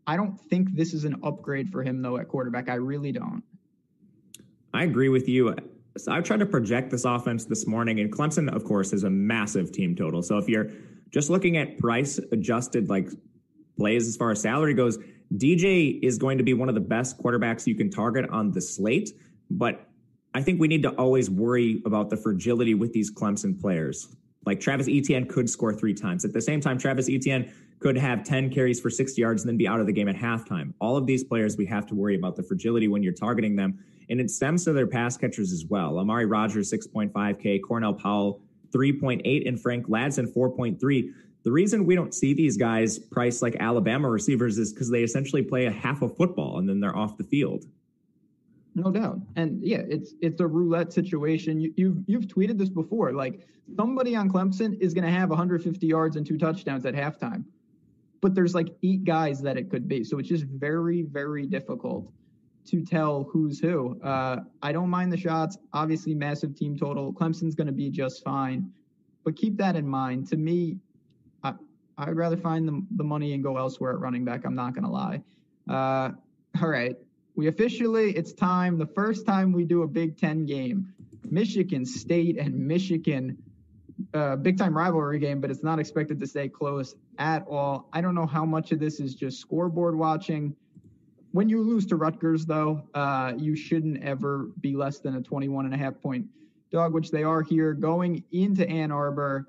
[0.06, 2.68] I don't think this is an upgrade for him, though, at quarterback.
[2.68, 3.42] I really don't.
[4.72, 5.54] I agree with you.
[5.96, 9.10] So I tried to project this offense this morning, and Clemson, of course, is a
[9.10, 10.22] massive team total.
[10.22, 10.70] So if you're
[11.10, 13.08] just looking at price adjusted like
[13.78, 14.98] plays as far as salary goes,
[15.34, 18.60] DJ is going to be one of the best quarterbacks you can target on the
[18.60, 19.10] slate.
[19.50, 19.86] But
[20.34, 24.08] I think we need to always worry about the fragility with these Clemson players.
[24.44, 26.24] Like Travis Etienne could score three times.
[26.24, 29.56] At the same time, Travis Etienne could have 10 carries for 60 yards and then
[29.56, 30.72] be out of the game at halftime.
[30.80, 33.78] All of these players, we have to worry about the fragility when you're targeting them.
[34.08, 35.98] And it stems to their pass catchers as well.
[35.98, 41.12] Amari Rogers, 6.5K, Cornell Powell, 3.8, and Frank Ladson, 4.3.
[41.46, 45.42] The reason we don't see these guys priced like Alabama receivers is because they essentially
[45.42, 47.66] play a half of football and then they're off the field.
[48.74, 51.60] No doubt, and yeah, it's it's a roulette situation.
[51.60, 53.12] You, you've you've tweeted this before.
[53.12, 57.44] Like somebody on Clemson is going to have 150 yards and two touchdowns at halftime,
[58.20, 60.02] but there's like eight guys that it could be.
[60.02, 62.10] So it's just very very difficult
[62.66, 64.00] to tell who's who.
[64.02, 65.58] Uh, I don't mind the shots.
[65.72, 67.12] Obviously, massive team total.
[67.12, 68.68] Clemson's going to be just fine,
[69.24, 70.26] but keep that in mind.
[70.30, 70.80] To me,
[71.98, 74.44] I'd rather find the, the money and go elsewhere at running back.
[74.44, 75.22] I'm not going to lie.
[75.68, 76.10] Uh,
[76.60, 76.96] all right.
[77.34, 80.92] We officially, it's time, the first time we do a Big Ten game.
[81.28, 83.36] Michigan State and Michigan,
[84.14, 87.88] uh, big time rivalry game, but it's not expected to stay close at all.
[87.92, 90.54] I don't know how much of this is just scoreboard watching
[91.36, 95.66] when you lose to Rutgers, though, uh, you shouldn't ever be less than a 21
[95.66, 96.26] and a half point
[96.72, 99.46] dog, which they are here going into Ann Arbor.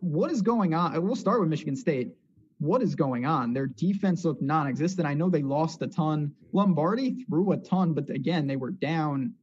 [0.00, 1.00] What is going on?
[1.02, 2.12] We'll start with Michigan State.
[2.58, 3.52] What is going on?
[3.52, 5.06] Their defense looked non existent.
[5.06, 6.32] I know they lost a ton.
[6.52, 9.34] Lombardi threw a ton, but again, they were down.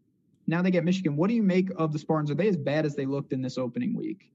[0.48, 1.16] Now they get Michigan.
[1.16, 2.32] What do you make of the Spartans?
[2.32, 4.32] Are they as bad as they looked in this opening week?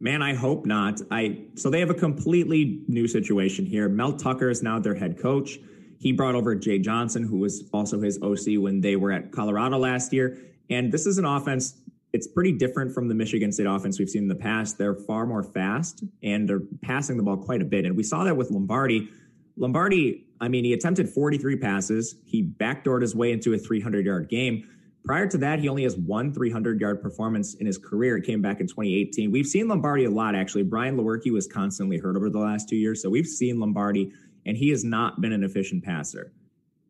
[0.00, 1.00] Man, I hope not.
[1.10, 3.88] I so they have a completely new situation here.
[3.88, 5.58] Mel Tucker is now their head coach.
[5.98, 9.76] He brought over Jay Johnson, who was also his OC when they were at Colorado
[9.76, 10.38] last year.
[10.70, 11.74] And this is an offense,
[12.12, 14.78] it's pretty different from the Michigan State offense we've seen in the past.
[14.78, 17.84] They're far more fast and they're passing the ball quite a bit.
[17.84, 19.08] And we saw that with Lombardi.
[19.56, 22.16] Lombardi, I mean, he attempted 43 passes.
[22.24, 24.68] He backdoored his way into a 300 yard game.
[25.04, 28.16] Prior to that, he only has one 300 yard performance in his career.
[28.16, 29.30] It came back in 2018.
[29.30, 30.64] We've seen Lombardi a lot, actually.
[30.64, 33.00] Brian Lewerke was constantly hurt over the last two years.
[33.00, 34.12] So we've seen Lombardi
[34.46, 36.32] and he has not been an efficient passer.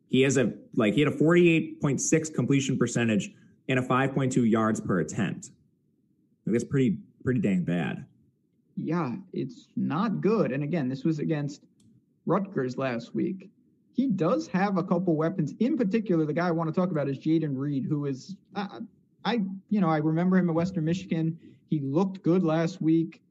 [0.07, 3.31] He has a like he had a 48.6 completion percentage
[3.71, 5.49] and a 5.2 yards per attempt.
[6.45, 8.05] That's pretty pretty dang bad.
[8.75, 10.51] Yeah, it's not good.
[10.51, 11.63] And again, this was against
[12.25, 13.49] Rutgers last week.
[13.93, 15.53] He does have a couple weapons.
[15.59, 18.79] In particular, the guy I want to talk about is Jayden Reed, who is I,
[19.23, 21.37] I you know I remember him at Western Michigan.
[21.69, 23.21] He looked good last week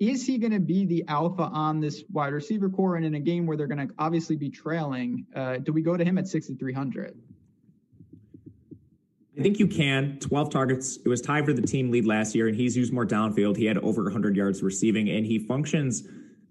[0.00, 2.96] is he going to be the alpha on this wide receiver core?
[2.96, 5.96] And in a game where they're going to obviously be trailing, uh, do we go
[5.96, 7.16] to him at 6,300?
[9.38, 10.18] I think you can.
[10.20, 10.98] 12 targets.
[11.04, 13.56] It was tied for the team lead last year, and he's used more downfield.
[13.56, 16.04] He had over 100 yards receiving, and he functions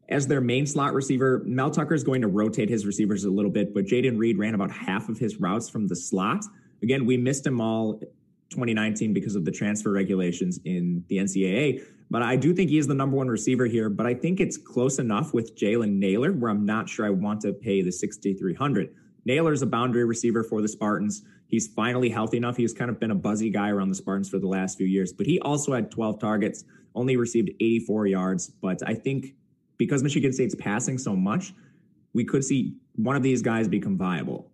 [0.09, 1.41] as their main slot receiver.
[1.45, 4.53] Mel Tucker is going to rotate his receivers a little bit, but Jayden Reed ran
[4.53, 6.43] about half of his routes from the slot.
[6.81, 8.01] Again, we missed him all
[8.49, 11.83] 2019 because of the transfer regulations in the NCAA.
[12.09, 13.89] But I do think he is the number one receiver here.
[13.89, 17.41] But I think it's close enough with Jalen Nailor where I'm not sure I want
[17.41, 18.93] to pay the 6,300.
[19.25, 21.23] Nailor is a boundary receiver for the Spartans.
[21.53, 22.57] He's finally healthy enough.
[22.57, 25.13] He's kind of been a buzzy guy around the Spartans for the last few years,
[25.13, 26.63] but he also had 12 targets,
[26.95, 28.49] only received 84 yards.
[28.49, 29.35] But I think
[29.77, 31.53] because Michigan State's passing so much,
[32.13, 34.49] we could see one of these guys become viable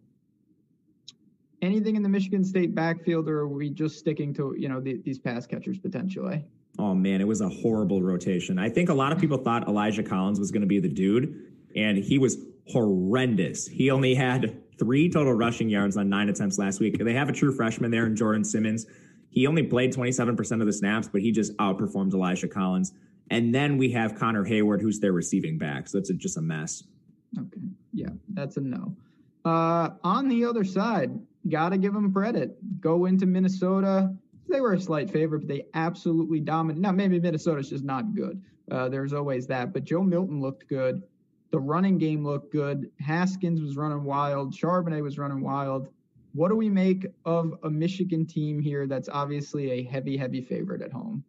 [1.62, 5.02] anything in the Michigan State backfield, or are we just sticking to you know the,
[5.04, 6.44] these pass catchers potentially?
[6.78, 8.58] Oh man, it was a horrible rotation.
[8.60, 11.54] I think a lot of people thought Elijah Collins was going to be the dude,
[11.76, 13.68] and he was horrendous.
[13.68, 16.98] He only had three total rushing yards on nine attempts last week.
[16.98, 18.86] They have a true freshman there in Jordan Simmons.
[19.30, 22.94] He only played 27% of the snaps, but he just outperformed Elijah Collins.
[23.30, 25.88] And then we have Connor Heyward, who's their receiving back.
[25.88, 26.84] So it's just a mess.
[27.38, 27.62] Okay.
[27.94, 28.96] Yeah, that's a no.
[29.46, 31.12] Uh, on the other side,
[31.48, 32.58] got to give them credit.
[32.82, 34.14] Go into Minnesota.
[34.50, 36.82] They were a slight favorite, but they absolutely dominated.
[36.82, 38.42] Now, maybe Minnesota's just not good.
[38.72, 39.74] Uh, there's always that.
[39.74, 41.04] But Joe Milton looked good.
[41.52, 42.92] The running game looked good.
[43.00, 44.54] Haskins was running wild.
[44.54, 45.90] Charbonnet was running wild.
[46.34, 50.82] What do we make of a Michigan team here that's obviously a heavy, heavy favorite
[50.82, 51.24] at home?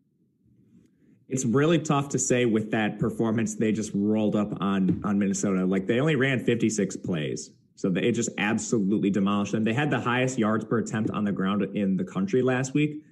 [1.29, 5.65] It's really tough to say with that performance they just rolled up on on Minnesota.
[5.65, 7.53] Like they only ran 56 plays.
[7.77, 9.65] So they just absolutely demolished them.
[9.65, 13.03] They had the highest yards per attempt on the ground in the country last week,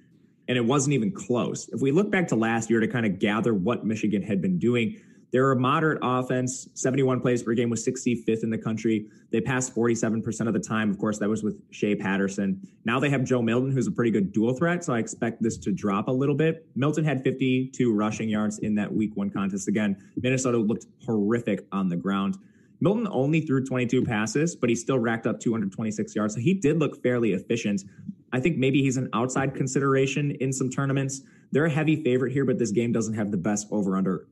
[0.47, 1.69] and it wasn't even close.
[1.69, 4.59] If we look back to last year to kind of gather what Michigan had been
[4.59, 6.67] doing, they're a moderate offense.
[6.73, 9.05] 71 plays per game was 65th in the country.
[9.31, 10.89] They passed 47% of the time.
[10.89, 12.59] Of course, that was with Shea Patterson.
[12.85, 14.83] Now they have Joe Milton, who's a pretty good dual threat.
[14.83, 16.65] So I expect this to drop a little bit.
[16.75, 19.67] Milton had 52 rushing yards in that week one contest.
[19.67, 22.37] Again, Minnesota looked horrific on the ground.
[22.81, 26.33] Milton only threw 22 passes, but he still racked up 226 yards.
[26.33, 27.83] So he did look fairly efficient.
[28.31, 31.21] I think maybe he's an outside consideration in some tournaments.
[31.51, 34.27] They're a heavy favorite here, but this game doesn't have the best over under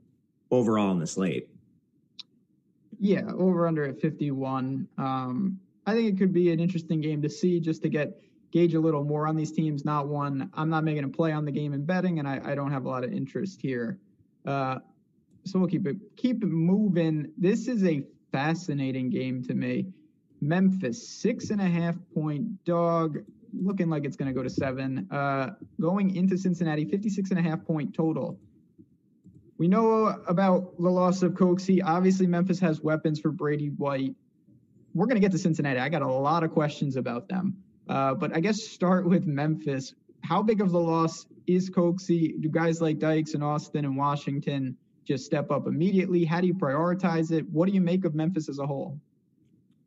[0.52, 1.50] overall in the slate.
[3.00, 4.88] Yeah, over under at 51.
[4.98, 8.74] Um, I think it could be an interesting game to see just to get gauge
[8.74, 9.86] a little more on these teams.
[9.86, 12.56] Not one, I'm not making a play on the game in betting, and I, I
[12.56, 14.00] don't have a lot of interest here.
[14.46, 14.80] Uh,
[15.44, 17.32] so we'll keep it keep it moving.
[17.38, 19.88] This is a fascinating game to me.
[20.42, 23.20] Memphis, six and a half point dog,
[23.54, 25.08] looking like it's going to go to seven.
[25.10, 28.40] Uh, going into Cincinnati, 56 and a half point total.
[29.58, 31.82] We know about the loss of Coxie.
[31.84, 34.16] Obviously, Memphis has weapons for Brady White.
[34.94, 35.80] We're going to get to Cincinnati.
[35.80, 37.58] I got a lot of questions about them.
[37.90, 39.96] Uh, but I guess start with Memphis.
[40.22, 42.40] How big of the loss is Coxie?
[42.40, 46.24] Do guys like Dykes and Austin and Washington just step up immediately?
[46.26, 47.50] How do you prioritize it?
[47.50, 49.00] What do you make of Memphis as a whole?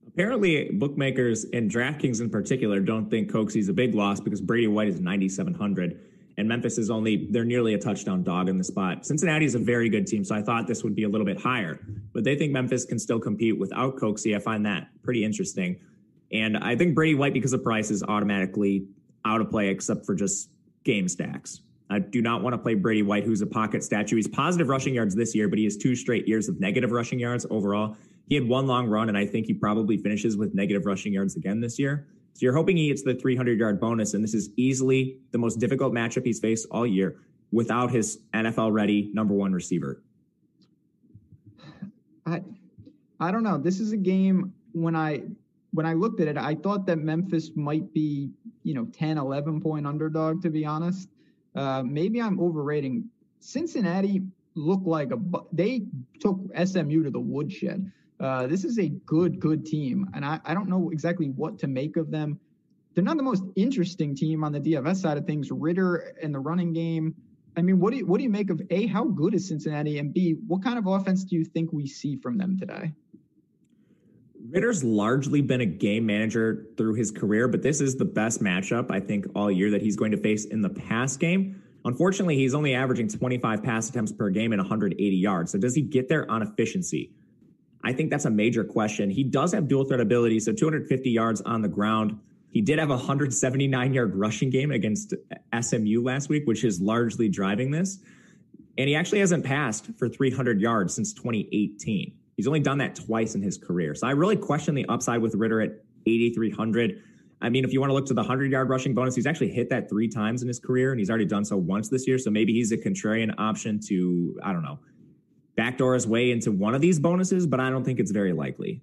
[0.09, 4.89] Apparently, bookmakers and DraftKings in particular don't think Coxie's a big loss because Brady White
[4.89, 6.01] is 9,700
[6.41, 9.07] and Memphis is only they're nearly a touchdown dog in the spot.
[9.07, 11.41] Cincinnati is a very good team, so I thought this would be a little bit
[11.41, 11.79] higher,
[12.13, 14.35] but they think Memphis can still compete without Coxie.
[14.35, 15.79] I find that pretty interesting,
[16.33, 18.87] and I think Brady White because of price is automatically
[19.25, 20.51] out of play except for just
[20.83, 21.61] game stacks.
[21.91, 24.17] I do not want to play Brady White, who's a pocket statue.
[24.17, 27.19] He's positive rushing yards this year, but he has two straight years of negative rushing
[27.19, 27.97] yards overall.
[28.29, 31.37] He had one long run, and I think he probably finishes with negative rushing yards
[31.37, 32.07] again this year.
[32.41, 35.57] So you're hoping he gets the 300 yard bonus, and this is easily the most
[35.57, 37.17] difficult matchup he's faced all year
[37.53, 40.03] without his NFL ready number one receiver.
[42.25, 42.41] I
[43.21, 43.59] I don't know.
[43.59, 45.25] This is a game when I
[45.73, 48.31] when I looked at it, I thought that Memphis might be,
[48.63, 51.11] you know, 10, 11 point underdog, to be honest.
[51.55, 53.05] Uh, maybe I'm overrating.
[53.41, 54.23] Cincinnati
[54.55, 55.19] looked like a,
[55.53, 55.83] they
[56.21, 57.93] took SMU to the woodshed.
[58.21, 61.67] Uh, this is a good, good team, and I, I don't know exactly what to
[61.67, 62.39] make of them.
[62.95, 65.51] They're not the most interesting team on the DFS side of things.
[65.51, 67.15] Ridder and the running game.
[67.57, 68.87] I mean, what do you, what do you make of a?
[68.87, 70.37] How good is Cincinnati, and b?
[70.47, 72.93] What kind of offense do you think we see from them today?
[74.51, 78.91] Ridder's largely been a game manager through his career, but this is the best matchup
[78.91, 81.63] I think all year that he's going to face in the pass game.
[81.85, 85.53] Unfortunately, he's only averaging 25 pass attempts per game and 180 yards.
[85.53, 87.13] So does he get there on efficiency?
[87.83, 89.11] I think that's a major question.
[89.11, 92.19] He does have dual threat ability, so 250 yards on the ground.
[92.51, 95.15] He did have a 179 yard rushing game against
[95.59, 97.99] SMU last week, which is largely driving this.
[98.77, 102.13] And he actually hasn't passed for 300 yards since 2018.
[102.37, 103.95] He's only done that twice in his career.
[103.95, 105.73] So I really question the upside with Ridder at
[106.07, 107.03] 8,300.
[107.43, 109.53] I mean, if you want to look to the 100 yard rushing bonus, he's actually
[109.53, 112.19] hit that three times in his career, and he's already done so once this year.
[112.19, 114.79] So maybe he's a contrarian option to, I don't know,
[115.61, 118.81] backdoor his way into one of these bonuses, but I don't think it's very likely.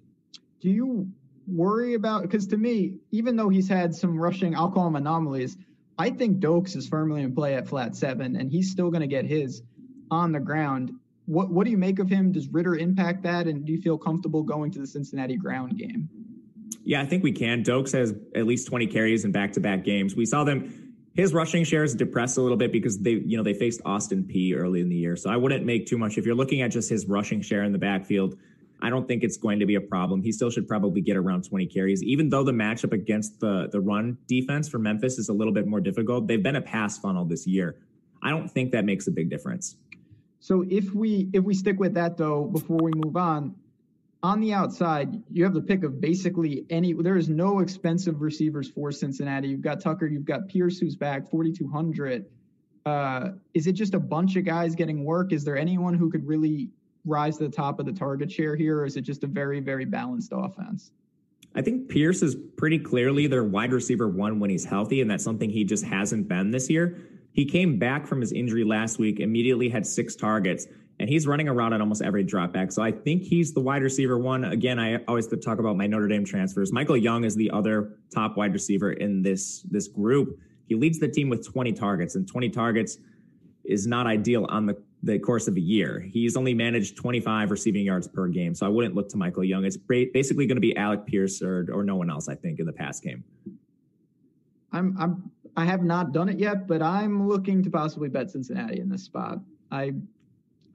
[0.60, 1.08] Do you
[1.48, 5.56] worry about because to me, even though he's had some rushing, I'll call them anomalies,
[5.98, 9.08] I think Doaks is firmly in play at flat seven, and he's still going to
[9.08, 9.62] get his
[10.12, 10.92] on the ground.
[11.26, 12.30] What what do you make of him?
[12.30, 16.08] Does Ridder impact that, and do you feel comfortable going to the Cincinnati ground game?
[16.84, 17.64] Yeah, I think we can.
[17.64, 20.14] Doaks has at least 20 carries in back-to-back games.
[20.14, 20.87] We saw them
[21.18, 24.56] his rushing shares depressed a little bit because they, you know, they faced Austin Peay
[24.56, 25.16] early in the year.
[25.16, 26.16] So I wouldn't make too much.
[26.16, 28.36] If you're looking at just his rushing share in the backfield,
[28.80, 30.22] I don't think it's going to be a problem.
[30.22, 33.80] He still should probably get around 20 carries, even though the matchup against the the
[33.80, 36.28] run defense for Memphis is a little bit more difficult.
[36.28, 37.80] They've been a pass funnel this year.
[38.22, 39.74] I don't think that makes a big difference.
[40.38, 43.56] So if we if we stick with that though, before we move on,
[44.22, 46.92] on the outside, you have the pick of basically any.
[46.92, 49.48] There is no expensive receivers for Cincinnati.
[49.48, 52.26] You've got Tucker, you've got Pierce, who's back, 4,200.
[52.84, 55.32] Uh, is it just a bunch of guys getting work?
[55.32, 56.70] Is there anyone who could really
[57.04, 59.60] rise to the top of the target share here, or is it just a very,
[59.60, 60.90] very balanced offense?
[61.54, 65.24] I think Pierce is pretty clearly their wide receiver one when he's healthy, and that's
[65.24, 66.98] something he just hasn't been this year.
[67.32, 70.66] He came back from his injury last week, immediately had six targets,
[71.00, 72.72] and he's running around on almost every dropback.
[72.72, 74.44] So I think he's the wide receiver one.
[74.44, 76.72] Again, I always talk about my Notre Dame transfers.
[76.72, 80.38] Michael Young is the other top wide receiver in this this group.
[80.66, 82.98] He leads the team with 20 targets, and 20 targets
[83.64, 86.00] is not ideal on the the course of a year.
[86.00, 89.64] He's only managed 25 receiving yards per game, so I wouldn't look to Michael Young.
[89.64, 92.66] It's basically going to be Alec Pierce or, or no one else, I think, in
[92.66, 93.22] the pass game.
[94.72, 98.80] I'm I'm I have not done it yet, but I'm looking to possibly bet Cincinnati
[98.80, 99.38] in this spot.
[99.70, 99.94] I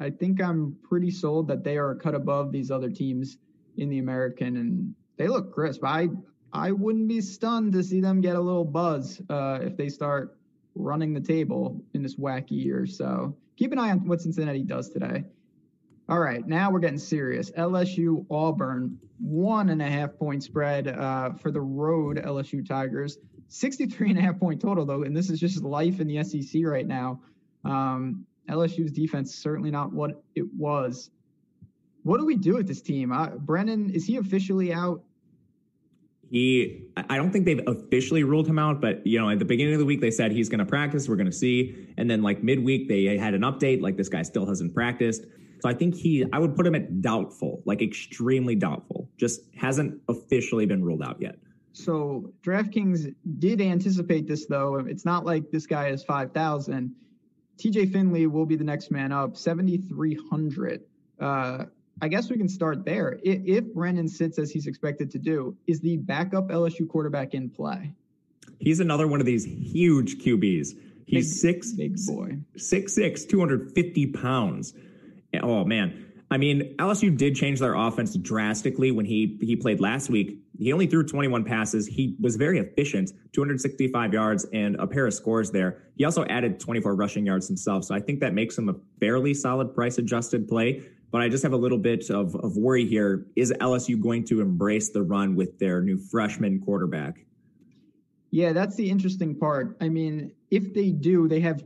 [0.04, 3.38] I think I'm pretty sold that they are cut above these other teams
[3.78, 5.84] in the American, and they look crisp.
[5.84, 6.10] I
[6.52, 10.38] I wouldn't be stunned to see them get a little buzz uh, if they start
[10.76, 12.86] running the table in this wacky year.
[12.86, 15.24] So keep an eye on what Cincinnati does today.
[16.10, 17.50] All right, now we're getting serious.
[17.52, 23.18] LSU Auburn, one and a half point spread uh, for the road LSU Tigers.
[23.48, 26.62] 63 and a half point total, though, and this is just life in the SEC
[26.66, 27.22] right now.
[27.64, 31.10] Um, LSU's defense certainly not what it was.
[32.04, 33.12] What do we do with this team?
[33.12, 35.02] Uh, Brennan, is he officially out?
[36.30, 39.74] He, I don't think they've officially ruled him out, but you know, at the beginning
[39.74, 41.08] of the week they said he's going to practice.
[41.08, 44.24] We're going to see, and then like midweek they had an update, like this guy
[44.24, 45.26] still hasn't practiced.
[45.60, 49.10] So I think he, I would put him at doubtful, like extremely doubtful.
[49.16, 51.38] Just hasn't officially been ruled out yet.
[51.72, 54.76] So DraftKings did anticipate this, though.
[54.76, 56.94] It's not like this guy is five thousand.
[57.58, 60.84] TJ Finley will be the next man up, seventy three hundred.
[61.20, 61.66] Uh,
[62.02, 63.20] I guess we can start there.
[63.24, 67.50] If, if Brennan sits as he's expected to do, is the backup LSU quarterback in
[67.50, 67.94] play?
[68.60, 70.76] He's another one of these huge QBs.
[71.06, 74.74] He's big, six big boy, six six, two hundred fifty pounds.
[75.42, 76.13] Oh man.
[76.34, 80.40] I mean, LSU did change their offense drastically when he he played last week.
[80.58, 81.86] He only threw 21 passes.
[81.86, 85.84] He was very efficient, 265 yards and a pair of scores there.
[85.96, 87.84] He also added 24 rushing yards himself.
[87.84, 90.82] So I think that makes him a fairly solid price adjusted play.
[91.12, 93.28] But I just have a little bit of, of worry here.
[93.36, 97.28] Is LSU going to embrace the run with their new freshman quarterback?
[98.32, 99.78] Yeah, that's the interesting part.
[99.80, 101.64] I mean, if they do, they have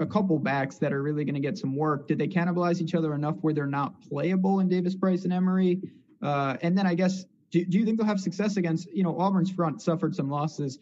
[0.00, 2.08] a couple backs that are really going to get some work.
[2.08, 5.80] Did they cannibalize each other enough where they're not playable in Davis Price and Emery?
[6.20, 9.18] Uh, and then I guess, do, do you think they'll have success against, you know,
[9.20, 10.80] Auburn's front suffered some losses.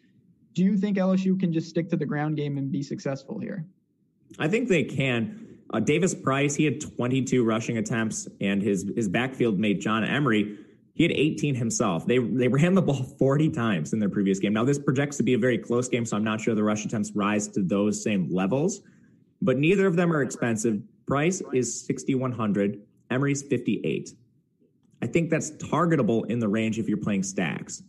[0.55, 3.67] Do you think LSU can just stick to the ground game and be successful here?
[4.39, 5.59] I think they can.
[5.71, 10.59] Uh, Davis Price, he had 22 rushing attempts, and his his backfield mate John Emery,
[10.95, 12.07] he had 18 himself.
[12.07, 14.53] They they ran the ball 40 times in their previous game.
[14.53, 16.85] Now this projects to be a very close game, so I'm not sure the rush
[16.85, 18.83] attempts rise to those same levels
[19.43, 20.81] but neither of them are expensive.
[21.07, 24.15] Price is 6,100, Emery's 58.
[25.03, 27.83] I think that's targetable in the range if you're playing stacks.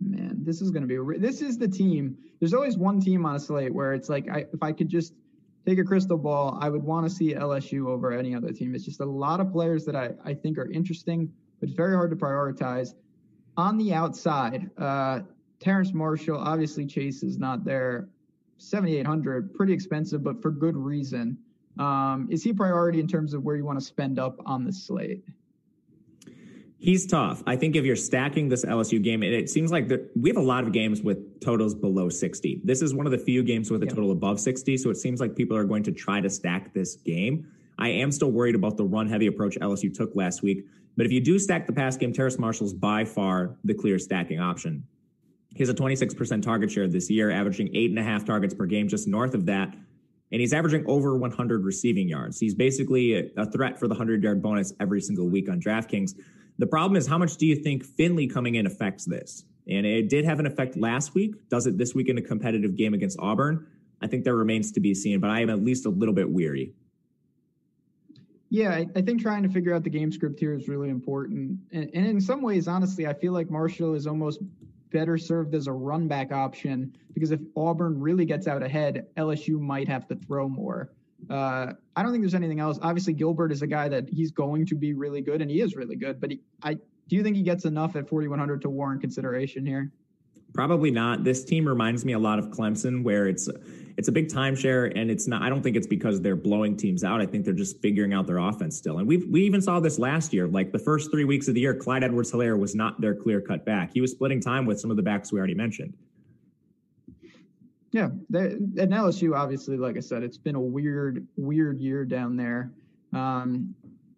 [0.00, 2.16] Man, this is going to be this is the team.
[2.38, 5.14] There's always one team on a slate where it's like I, if I could just
[5.66, 8.74] take a crystal ball, I would want to see LSU over any other team.
[8.74, 12.10] It's just a lot of players that I, I think are interesting, but very hard
[12.10, 12.94] to prioritize.
[13.56, 15.20] On the outside, uh,
[15.64, 18.08] Terrace Marshall, obviously Chase is not there.
[18.58, 21.38] 7,800, pretty expensive, but for good reason.
[21.78, 24.64] Um, is he a priority in terms of where you want to spend up on
[24.64, 25.24] the slate?
[26.78, 27.42] He's tough.
[27.46, 30.36] I think if you're stacking this LSU game, it, it seems like the, we have
[30.36, 32.60] a lot of games with totals below 60.
[32.62, 33.94] This is one of the few games with a yeah.
[33.94, 34.76] total above 60.
[34.76, 37.50] So it seems like people are going to try to stack this game.
[37.78, 40.66] I am still worried about the run heavy approach LSU took last week.
[40.96, 44.38] But if you do stack the pass game, Terrace Marshall's by far the clear stacking
[44.38, 44.84] option.
[45.54, 48.66] He has a 26% target share this year, averaging eight and a half targets per
[48.66, 49.74] game, just north of that.
[50.32, 52.40] And he's averaging over 100 receiving yards.
[52.40, 56.18] He's basically a, threat for the 100 yard bonus every single week on DraftKings.
[56.58, 59.44] The problem is, how much do you think Finley coming in affects this?
[59.68, 61.48] And it did have an effect last week.
[61.48, 63.66] Does it this week in a competitive game against Auburn?
[64.02, 66.28] I think that remains to be seen, but I am at least a little bit
[66.28, 66.74] weary.
[68.50, 71.58] Yeah, I, think trying to figure out the game script here is really important.
[71.72, 74.40] And, in some ways, honestly, I feel like Marshall is almost
[74.94, 79.58] better served as a run back option because if Auburn really gets out ahead, LSU
[79.58, 80.92] might have to throw more.
[81.28, 82.78] Uh, I don't think there's anything else.
[82.80, 85.74] Obviously, Gilbert is a guy that he's going to be really good, and he is
[85.74, 86.20] really good.
[86.20, 89.90] But he, I do you think he gets enough at 4100 to warrant consideration here?
[90.54, 91.24] Probably not.
[91.24, 93.48] This team reminds me a lot of Clemson, where it's
[93.96, 95.42] it's a big timeshare, and it's not.
[95.42, 97.20] I don't think it's because they're blowing teams out.
[97.20, 98.98] I think they're just figuring out their offense still.
[98.98, 100.48] And we we even saw this last year.
[100.48, 103.64] Like the first three weeks of the year, Clyde Edwards-Helaire was not their clear cut
[103.64, 103.92] back.
[103.92, 105.94] He was splitting time with some of the backs we already mentioned.
[107.92, 112.72] Yeah, and LSU obviously, like I said, it's been a weird weird year down there.
[113.12, 113.74] Um,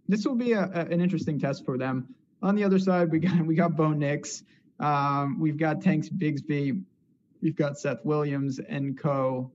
[0.09, 2.09] this will be a, a, an interesting test for them.
[2.43, 4.43] On the other side, we got we got Bo Nix.
[4.81, 6.83] Um, we've got Tanks Bigsby,
[7.43, 9.51] we've got Seth Williams and co.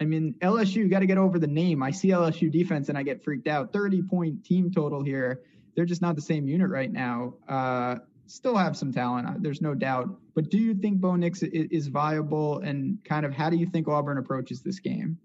[0.00, 1.82] I mean, LSU got to get over the name.
[1.82, 3.72] I see LSU defense and I get freaked out.
[3.72, 5.40] 30 point team total here.
[5.74, 7.34] They're just not the same unit right now.
[7.48, 10.08] Uh, still have some talent, uh, there's no doubt.
[10.34, 13.88] But do you think Bo Nix is viable and kind of how do you think
[13.88, 15.18] Auburn approaches this game?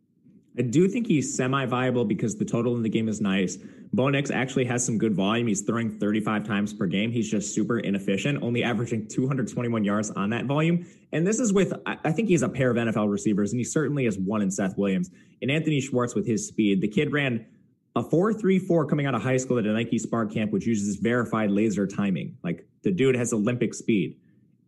[0.57, 3.57] I do think he's semi viable because the total in the game is nice.
[3.93, 5.47] Bo Nix actually has some good volume.
[5.47, 7.11] He's throwing 35 times per game.
[7.11, 10.85] He's just super inefficient, only averaging 221 yards on that volume.
[11.11, 14.05] And this is with, I think he's a pair of NFL receivers, and he certainly
[14.05, 15.09] is one in Seth Williams.
[15.41, 16.81] And Anthony Schwartz with his speed.
[16.81, 17.45] The kid ran
[17.95, 21.49] a 4.34 coming out of high school at a Nike SPARQ Camp, which uses verified
[21.49, 22.37] laser timing.
[22.43, 24.17] Like the dude has Olympic speed.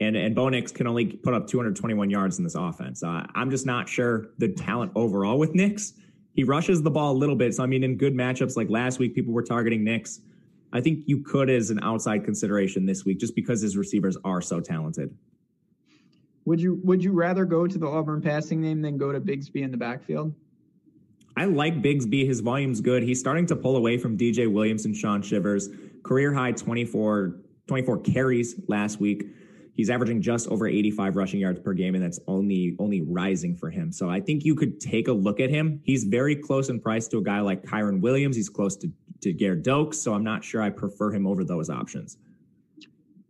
[0.01, 3.03] And, and Bo Nix can only put up 221 yards in this offense.
[3.03, 5.93] Uh, I'm just not sure the talent overall with Nix.
[6.33, 7.53] He rushes the ball a little bit.
[7.53, 10.19] So, I mean, in good matchups like last week, people were targeting Nix.
[10.73, 14.41] I think you could as an outside consideration this week just because his receivers are
[14.41, 15.15] so talented.
[16.45, 19.61] Would you would you rather go to the Auburn passing name than go to Bigsby
[19.61, 20.33] in the backfield?
[21.37, 22.25] I like Bigsby.
[22.25, 23.03] His volume's good.
[23.03, 25.69] He's starting to pull away from DJ Williams and Shaun Shivers.
[26.03, 27.35] Career high 24,
[27.67, 29.25] 24 carries last week.
[29.81, 33.71] He's averaging just over 85 rushing yards per game, and that's only only rising for
[33.71, 33.91] him.
[33.91, 35.81] So I think you could take a look at him.
[35.83, 38.35] He's very close in price to a guy like Kyren Williams.
[38.35, 41.71] He's close to, to Gerrid Doaks, so I'm not sure I prefer him over those
[41.71, 42.17] options.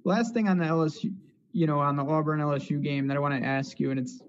[0.04, 1.16] Last thing on the LSU,
[1.54, 4.22] you know, on the Auburn LSU game that I want to ask you, and it's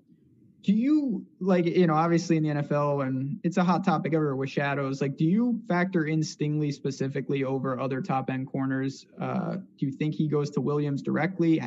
[0.63, 4.37] do you like you know obviously in the NFL and it's a hot topic everywhere
[4.37, 9.07] with shadows like do you factor in Stingley specifically over other top end corners?
[9.21, 11.63] Uh, do you think he goes to Williams directly?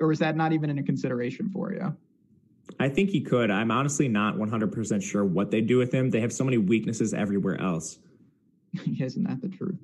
[0.00, 1.94] Or is that not even in a consideration for you?
[2.78, 3.50] I think he could.
[3.50, 6.10] I'm honestly not 100% sure what they do with him.
[6.10, 7.98] They have so many weaknesses everywhere else.
[9.00, 9.78] Isn't that the truth.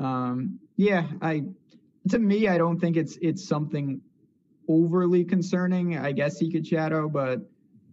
[0.00, 1.44] Um, yeah I
[2.08, 4.00] to me I don't think it's it's something
[4.68, 5.96] overly concerning.
[5.96, 7.40] I guess he could shadow but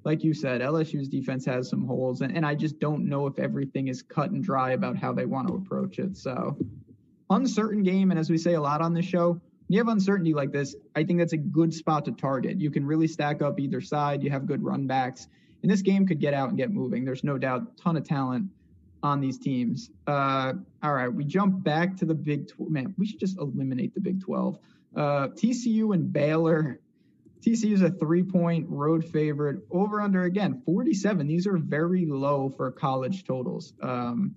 [0.03, 3.37] like you said, LSU's defense has some holes, and, and I just don't know if
[3.37, 6.17] everything is cut and dry about how they want to approach it.
[6.17, 6.57] So,
[7.29, 10.51] uncertain game, and as we say a lot on this show, you have uncertainty like
[10.51, 12.59] this, I think that's a good spot to target.
[12.59, 14.21] You can really stack up either side.
[14.23, 15.27] You have good run backs,
[15.61, 17.05] and this game could get out and get moving.
[17.05, 18.49] There's no doubt, ton of talent
[19.03, 19.89] on these teams.
[20.07, 22.71] Uh, all right, we jump back to the Big 12.
[22.71, 24.57] Man, we should just eliminate the Big 12.
[24.95, 26.79] Uh, TCU and Baylor.
[27.41, 29.57] TCU is a three point road favorite.
[29.71, 31.27] Over under again, 47.
[31.27, 33.73] These are very low for college totals.
[33.81, 34.35] Um,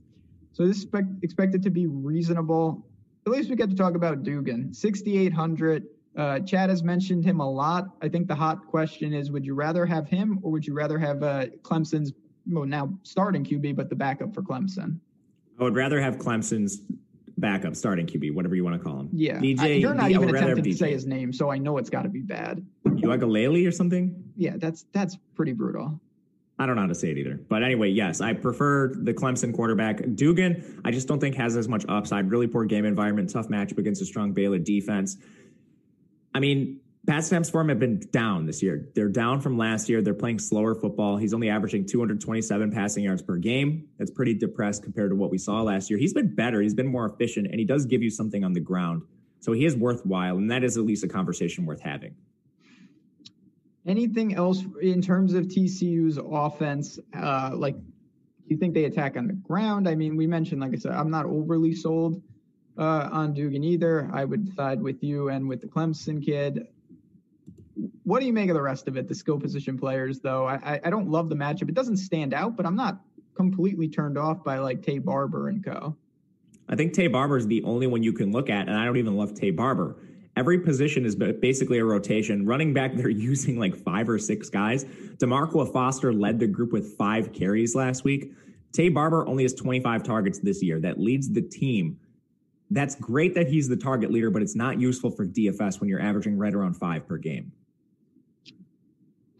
[0.53, 2.87] so this is expect, expected to be reasonable.
[3.27, 4.73] At least we get to talk about Duggan.
[4.73, 5.87] 6,800.
[6.17, 7.89] Uh, Chad has mentioned him a lot.
[8.01, 10.99] I think the hot question is would you rather have him or would you rather
[10.99, 12.13] have uh, Clemson's
[12.47, 14.99] well, now starting QB, but the backup for Clemson?
[15.59, 16.83] I would rather have Clemson's
[17.39, 19.09] backup starting QB, whatever you want to call him.
[19.13, 19.39] Yeah.
[19.39, 22.03] DJ, I, you're not even attempting to say his name, so I know it's got
[22.03, 22.65] to be bad.
[23.05, 24.33] You like a Laley or something?
[24.37, 26.01] Yeah, that's that's pretty brutal.
[26.59, 27.35] I don't know how to say it either.
[27.49, 30.03] But anyway, yes, I prefer the Clemson quarterback.
[30.15, 32.31] Duggan, I just don't think has as much upside.
[32.31, 35.17] Really poor game environment, tough matchup against a strong Baylor defense.
[36.33, 38.89] I mean, pass attempts for him have been down this year.
[38.95, 40.01] They're down from last year.
[40.01, 41.17] They're playing slower football.
[41.17, 43.89] He's only averaging 227 passing yards per game.
[43.99, 45.99] That's pretty depressed compared to what we saw last year.
[45.99, 46.63] He's been better.
[46.63, 49.03] He's been more efficient, and he does give you something on the ground.
[49.41, 52.15] So he is worthwhile, and that is at least a conversation worth having.
[53.87, 56.99] Anything else in terms of TCU's offense?
[57.15, 59.89] Uh, like, do you think they attack on the ground?
[59.89, 62.23] I mean, we mentioned, like I said, I'm not overly sold
[62.79, 64.11] uh, on Duggan either.
[64.13, 66.67] I would side with you and with the Clemson kid.
[68.05, 69.09] What do you make of the rest of it?
[69.09, 71.69] The skill position players, though, I, I don't love the matchup.
[71.69, 73.01] It doesn't stand out, but I'm not
[73.35, 75.97] completely turned off by like Taye Barber and co.
[76.69, 78.97] I think Taye Barber is the only one you can look at, and I don't
[78.97, 79.97] even love Taye Barber.
[80.37, 82.45] Every position is basically a rotation.
[82.45, 84.85] Running back, they're using like five or six guys.
[84.85, 88.33] Daimarqua Foster led the group with five carries last week.
[88.73, 90.81] Taye Barber only has 25 targets this year.
[90.81, 91.99] That leads the team.
[92.71, 96.03] That's great that he's the target leader, but it's not useful for DFS when you're
[96.03, 97.53] averaging right around five per game.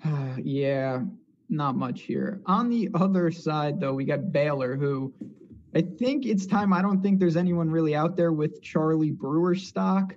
[0.43, 1.03] yeah,
[1.49, 2.41] not much here.
[2.47, 5.13] On the other side, though, we got Baylor, who
[5.75, 6.73] I think it's time.
[6.73, 10.15] I don't think there's anyone really out there with Charlie Brewer stock.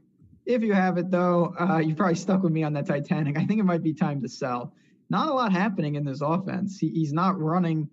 [0.48, 3.38] If you have it though, uh, you probably stuck with me on that Titanic.
[3.38, 4.74] I think it might be time to sell.
[5.10, 6.80] Not a lot happening in this offense.
[6.80, 7.90] He, he's not running.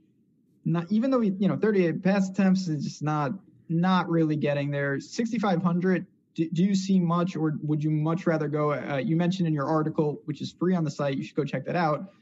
[0.64, 3.32] Not even though he, you know, 38 pass attempts is just not
[3.68, 5.00] not really getting there.
[5.00, 6.06] 6,500.
[6.36, 8.72] Do, do you see much, or would you much rather go?
[8.72, 11.16] Uh, you mentioned in your article, which is free on the site.
[11.16, 12.12] You should go check that out.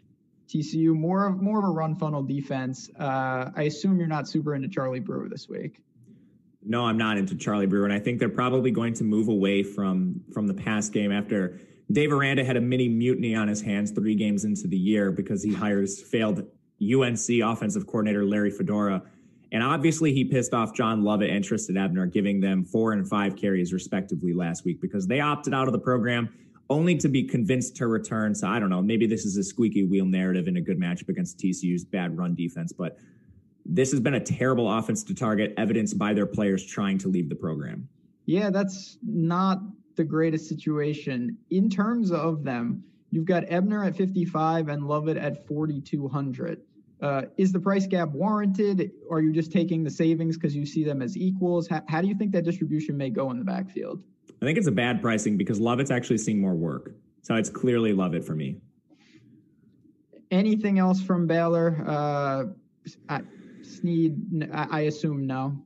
[0.49, 2.89] TCU more of more of a run funnel defense.
[2.99, 5.83] Uh, I assume you're not super into Charlie Brewer this week
[6.65, 9.63] no, I'm not into Charlie Brewer, and I think they're probably going to move away
[9.63, 11.59] from from the past game after
[11.91, 15.43] Dave Aranda had a mini mutiny on his hands three games into the year because
[15.43, 16.45] he hires failed
[16.81, 19.03] UNC offensive coordinator Larry Fedora.
[19.53, 23.37] And obviously, he pissed off John Lovett and Trestan Ebner, giving them four and five
[23.37, 26.31] carries respectively last week because they opted out of the program
[26.71, 28.35] only to be convinced to return.
[28.35, 28.81] So I don't know.
[28.81, 32.35] Maybe this is a squeaky wheel narrative in a good matchup against TCU's bad run
[32.35, 32.97] defense, but
[33.65, 37.29] This has been a terrible offense to target, evidenced by their players trying to leave
[37.29, 37.89] the program.
[38.27, 39.61] Yeah, that's not
[39.97, 41.37] the greatest situation.
[41.51, 46.63] In terms of them, you've got Ebner at 55 and Lovett at 4,200.
[47.01, 48.93] Uh, is the price gap warranted?
[49.09, 51.67] Or are you just taking the savings because you see them as equals?
[51.69, 54.03] How, how, do you think that distribution may go in the backfield?
[54.41, 56.95] I think it's a bad pricing because Lovett's actually seeing more work.
[57.23, 58.57] So it's clearly Lovett for me.
[60.31, 61.85] Anything else from Baylor?
[61.87, 62.45] Uh,
[63.09, 63.21] I,
[63.73, 65.57] Sneed, I, assume no.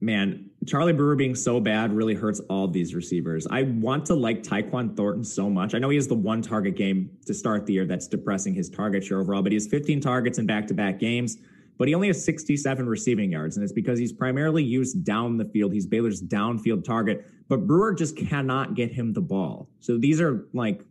[0.00, 3.46] Man, Charlie Brewer being so bad really hurts all these receivers.
[3.50, 5.74] I want to like Tyquan Thornton so much.
[5.74, 8.70] I know he has the one target game to start the year that's depressing his
[8.70, 11.38] target share overall, but he has 15 targets in back to back games,
[11.78, 13.56] but he only has 67 receiving yards.
[13.56, 15.72] And it's because he's primarily used down the field.
[15.72, 19.68] He's Baylor's downfield target, but Brewer just cannot get him the ball.
[19.80, 20.84] So these are like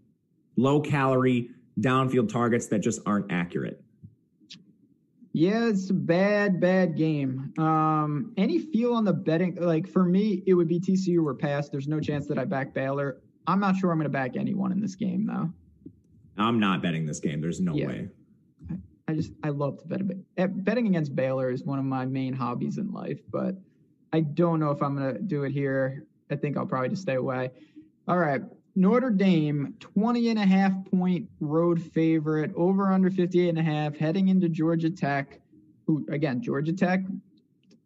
[0.58, 3.84] low calorie downfield targets that just aren't accurate.
[5.38, 7.54] Yeah, it's a bad, bad game.
[7.60, 9.54] Um, any feel on the betting?
[9.54, 11.70] Like for me, it would be TCU or pass.
[11.70, 13.22] There's no chance that I back Baylor.
[13.46, 15.54] I'm not sure I'm going to back anyone in this game though.
[16.40, 17.40] I'm not betting this game.
[17.40, 17.86] There's no yeah.
[17.86, 18.10] way.
[19.08, 20.36] I, just I love to bet.
[20.36, 20.66] bet.
[20.66, 23.54] Betting against Baylor is one of my main hobbies in life, but
[24.14, 26.08] I don't know if I'm going to do it here.
[26.32, 27.52] I think I'll probably just stay away.
[28.08, 28.42] All right.
[28.78, 33.98] Notre Dame, 20 and a half point road favorite, over under 58 and a half,
[33.98, 35.42] heading into Georgia Tech.
[35.88, 37.00] Who, again, Georgia Tech,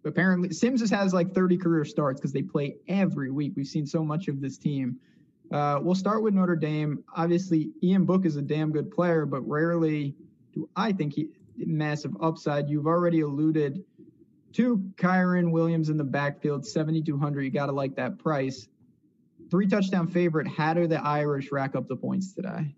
[0.03, 3.53] apparently, Sims has like 30 career starts because they play every week.
[3.55, 4.97] We've seen so much of this team.
[5.49, 7.05] Uh, we'll start with Notre Dame.
[7.15, 10.13] Obviously, Ian Book is a damn good player, but rarely
[10.53, 12.69] do I think he massive upside.
[12.69, 13.81] You've already alluded
[14.53, 17.43] to Kyren Williams in the backfield, 7,200.
[17.43, 18.67] You got to like that price
[19.51, 20.47] three touchdown favorite.
[20.47, 22.73] How do the Irish rack up the points today?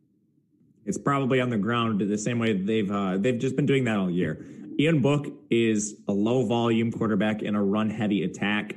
[0.86, 3.97] It's probably on the ground the same way they've uh, they've just been doing that
[3.97, 4.45] all year.
[4.80, 8.76] Ian Book is a low volume quarterback in a run heavy attack.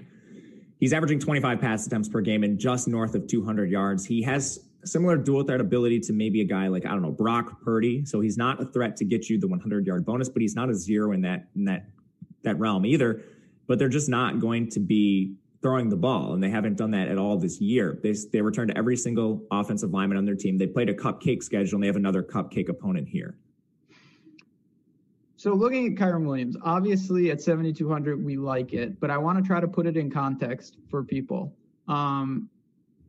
[0.79, 4.05] He's averaging 25 pass attempts per game and just north of 200 yards.
[4.05, 7.61] He has similar dual threat ability to maybe a guy like I don't know Brock
[7.63, 8.05] Purdy.
[8.05, 10.69] So he's not a threat to get you the 100 yard bonus, but he's not
[10.69, 11.87] a zero in that in that
[12.43, 13.23] that realm either.
[13.67, 17.09] But they're just not going to be throwing the ball, and they haven't done that
[17.09, 17.99] at all this year.
[18.03, 20.59] They, they returned every single offensive lineman on their team.
[20.59, 23.37] They played a cupcake schedule, and they have another cupcake opponent here.
[25.37, 29.45] So looking at Kyren Williams, obviously at 7,200, we like it, but I want to
[29.45, 31.55] try to put it in context for people.
[31.89, 32.49] Um,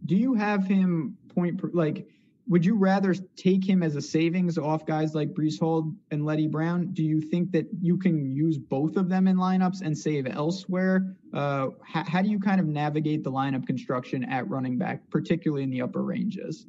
[0.05, 2.07] do you have him point, like,
[2.47, 6.47] would you rather take him as a savings off guys like Breece Hall and Leddie
[6.47, 6.93] Brown?
[6.93, 11.15] Do you think that you can use both of them in lineups and save elsewhere?
[11.33, 15.63] Uh, how, how do you kind of navigate the lineup construction at running back, particularly
[15.63, 16.65] in the upper ranges?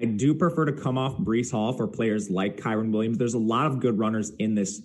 [0.00, 3.16] I do prefer to come off Breece Hall for players like Kyren Williams.
[3.16, 4.82] There's a lot of good runners in this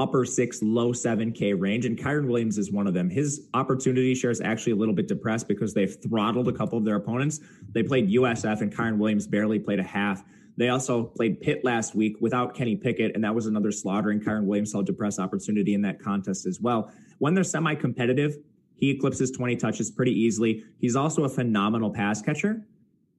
[0.00, 3.10] upper six, low 7K range, and Kyren Williams is one of them.
[3.10, 6.84] His opportunity share is actually a little bit depressed because they've throttled a couple of
[6.86, 7.40] their opponents.
[7.72, 10.24] They played USF, and Kyren Williams barely played a half.
[10.56, 14.10] They also played Pitt last week without Kenny Pickett, and that was another slaughter.
[14.10, 16.90] And Kyren Williams saw depressed opportunity in that contest as well.
[17.18, 18.38] When they're semi competitive,
[18.76, 20.64] he eclipses 20 touches pretty easily.
[20.78, 22.66] He's also a phenomenal pass catcher.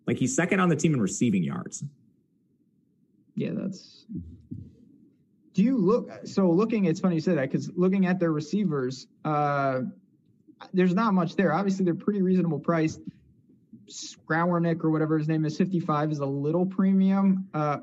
[0.08, 1.84] Like he's second on the team in receiving yards.
[3.36, 4.06] Yeah, that's
[5.54, 9.08] do you look so looking it's funny you say that because looking at their receivers
[9.26, 9.82] uh
[10.74, 11.54] there's not much there.
[11.54, 13.02] Obviously they're pretty reasonable priced.
[13.88, 17.48] Skowronek or whatever his name is 55 is a little premium.
[17.54, 17.80] Uh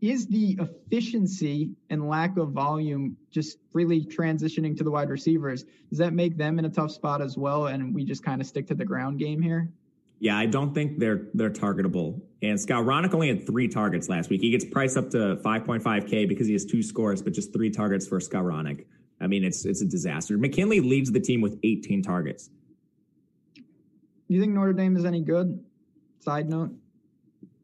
[0.00, 5.98] is the efficiency and lack of volume just really transitioning to the wide receivers does
[5.98, 8.66] that make them in a tough spot as well and we just kind of stick
[8.66, 9.68] to the ground game here
[10.22, 12.20] yeah, I don't think they're they're targetable.
[12.42, 14.40] And Skowronek only had three targets last week.
[14.40, 18.06] He gets priced up to 5.5K because he has two scores, but just three targets
[18.06, 18.84] for Skowronek.
[19.20, 20.38] I mean, it's it's a disaster.
[20.38, 22.50] McKinley leads the team with 18 targets.
[24.28, 25.58] You think Notre Dame is any good?
[26.20, 26.70] Side note.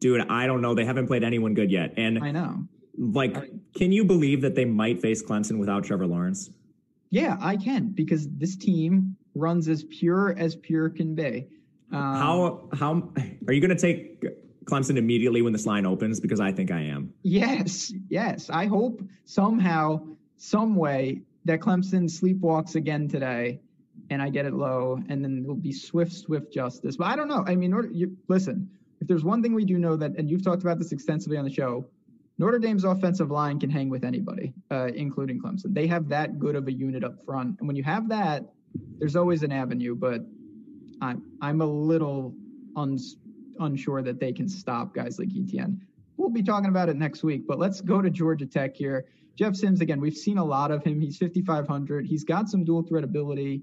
[0.01, 0.75] Dude, I don't know.
[0.75, 1.95] They haven't played anyone good yet.
[1.97, 2.65] And I know.
[2.99, 6.51] Like, I, can you believe that they might face Clemson without Trevor Lawrence?
[7.11, 11.47] Yeah, I can because this team runs as pure as pure can be.
[11.93, 13.13] Um, how how
[13.47, 14.25] are you going to take
[14.65, 16.21] Clemson immediately when this line opens?
[16.21, 17.13] Because I think I am.
[17.23, 18.51] Yes, yes.
[18.51, 20.01] I hope somehow,
[20.37, 23.61] some way that Clemson sleepwalks again today,
[24.11, 26.97] and I get it low, and then it'll be swift, swift justice.
[26.97, 27.45] But I don't know.
[27.47, 28.71] I mean, you, listen.
[29.01, 31.45] If there's one thing we do know that, and you've talked about this extensively on
[31.45, 31.87] the show,
[32.37, 35.73] Notre Dame's offensive line can hang with anybody, uh, including Clemson.
[35.73, 38.45] They have that good of a unit up front, and when you have that,
[38.99, 39.95] there's always an avenue.
[39.95, 40.23] But
[41.01, 42.35] I'm I'm a little
[42.77, 43.17] uns,
[43.59, 45.81] unsure that they can stop guys like Etienne.
[46.17, 47.47] we'll be talking about it next week.
[47.47, 49.07] But let's go to Georgia Tech here.
[49.37, 51.01] Jeff Sims, again, we've seen a lot of him.
[51.01, 52.07] He's 5,500.
[52.07, 53.63] He's got some dual threat ability.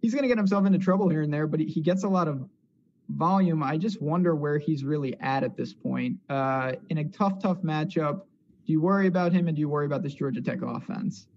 [0.00, 2.28] He's going to get himself into trouble here and there, but he gets a lot
[2.28, 2.48] of
[3.10, 3.62] volume.
[3.62, 6.18] I just wonder where he's really at at this point.
[6.30, 8.22] Uh, in a tough, tough matchup,
[8.66, 11.28] do you worry about him and do you worry about this Georgia Tech offense?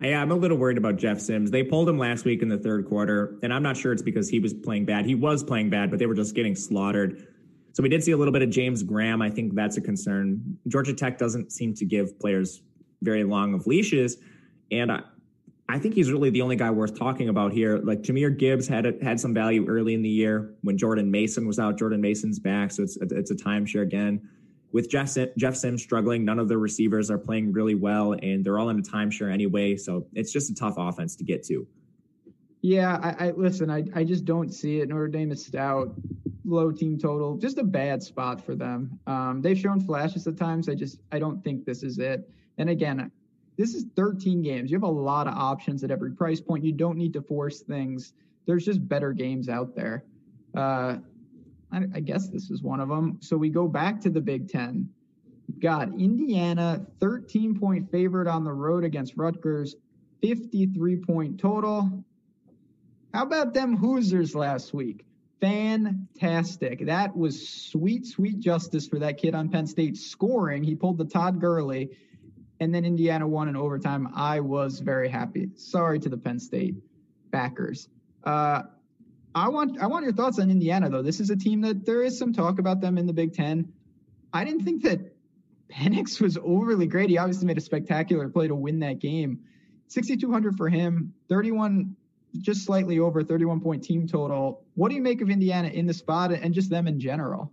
[0.00, 1.50] Yeah, I'm a little worried about Jeff Sims.
[1.50, 4.28] They pulled him last week in the third quarter, and I'm not sure it's because
[4.28, 5.06] he was playing bad.
[5.06, 7.26] He was playing bad, but they were just getting slaughtered.
[7.72, 9.20] So we did see a little bit of James Graham.
[9.20, 10.56] I think that's a concern.
[10.68, 12.62] Georgia Tech doesn't seem to give players
[13.02, 14.18] very long of leashes,
[14.70, 15.00] and I,
[15.68, 17.78] I think he's really the only guy worth talking about here.
[17.78, 21.46] Like Jahmyr Gibbs had a, had some value early in the year when Jordan Mason
[21.46, 21.76] was out.
[21.76, 24.28] Jordan Mason's back, so it's it's a timeshare again
[24.72, 28.58] with Jeff, Jeff Sims struggling, none of the receivers are playing really well, and they're
[28.58, 29.76] all in a timeshare anyway.
[29.76, 31.66] So it's just a tough offense to get to.
[32.60, 33.70] Yeah, I, I listen.
[33.70, 34.88] I, I just don't see it.
[34.88, 35.94] Notre Dame is stout,
[36.44, 38.98] low team total, just a bad spot for them.
[39.06, 40.68] Um, they've shown flashes at times.
[40.68, 42.28] I just I don't think this is it.
[42.58, 43.10] And again,
[43.56, 44.70] this is 13 games.
[44.70, 46.64] You have a lot of options at every price point.
[46.64, 48.12] You don't need to force things.
[48.46, 50.04] There's just better games out there.
[50.56, 50.98] Uh,
[51.72, 53.18] I, I guess this is one of them.
[53.20, 54.88] So we go back to the Big Ten.
[55.48, 59.76] We've got Indiana, 13 point favorite on the road against Rutgers,
[60.22, 62.04] 53 point total.
[63.14, 65.04] How about them Hoosiers last week?
[65.40, 66.84] Fantastic.
[66.86, 70.64] That was sweet, sweet justice for that kid on Penn State scoring.
[70.64, 71.90] He pulled the Todd Gurley,
[72.60, 74.08] and then Indiana won in overtime.
[74.14, 75.48] I was very happy.
[75.54, 76.74] Sorry to the Penn State
[77.30, 77.88] backers.
[78.24, 78.62] Uh,
[79.38, 81.02] I want I want your thoughts on Indiana though.
[81.02, 83.72] This is a team that there is some talk about them in the Big Ten.
[84.32, 85.00] I didn't think that
[85.72, 87.08] Penix was overly great.
[87.08, 89.38] He obviously made a spectacular play to win that game.
[89.88, 91.96] 6,200 for him, 31,
[92.40, 94.64] just slightly over 31 point team total.
[94.74, 97.52] What do you make of Indiana in the spot and just them in general?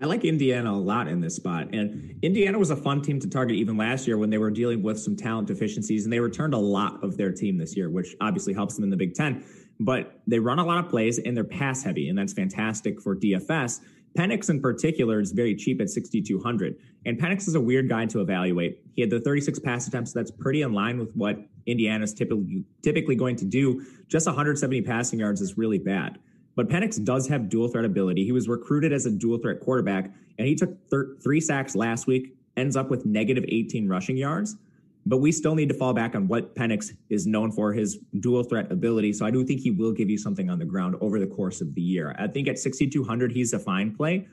[0.00, 1.74] I like Indiana a lot in this spot.
[1.74, 4.80] And Indiana was a fun team to target even last year when they were dealing
[4.80, 8.14] with some talent deficiencies, and they returned a lot of their team this year, which
[8.20, 9.44] obviously helps them in the Big Ten
[9.80, 13.14] but they run a lot of plays and they're pass heavy, and that's fantastic for
[13.14, 13.80] DFS.
[14.16, 16.76] Penix in particular is very cheap at 6,200.
[17.06, 18.80] And Penix is a weird guy to evaluate.
[18.94, 20.12] He had the 36 pass attempts.
[20.12, 23.84] That's pretty in line with what Indiana's typically, typically going to do.
[24.08, 26.18] Just 170 passing yards is really bad.
[26.56, 28.24] But Penix does have dual threat ability.
[28.24, 32.08] He was recruited as a dual threat quarterback, and he took thir- three sacks last
[32.08, 34.56] week, ends up with negative 18 rushing yards
[35.06, 38.42] but we still need to fall back on what Penix is known for, his dual
[38.44, 39.12] threat ability.
[39.12, 41.60] So I do think he will give you something on the ground over the course
[41.60, 42.14] of the year.
[42.18, 44.26] I think at 6,200, he's a fine play.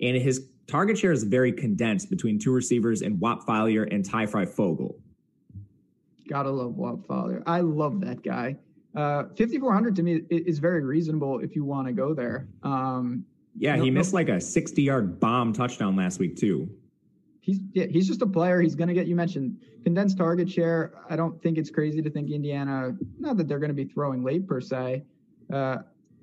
[0.00, 4.26] And his target share is very condensed between two receivers and Whop Philyor and Ty
[4.26, 4.94] Fryfogle.
[6.28, 7.42] Gotta love Whop Philyor.
[7.46, 8.56] I love that guy.
[8.94, 12.48] Uh, 5,400 to me is very reasonable if you want to go there.
[12.62, 13.24] Um,
[13.56, 16.70] yeah, no, he missed no, like a 60 yard bomb touchdown last week, too
[17.42, 18.60] he's he's just a player.
[18.60, 20.94] He's going to get you mentioned condensed target share.
[21.10, 22.96] I don't think it's crazy to think Indiana.
[23.18, 25.04] Not that they're going to be throwing late per se.
[25.52, 25.78] Uh,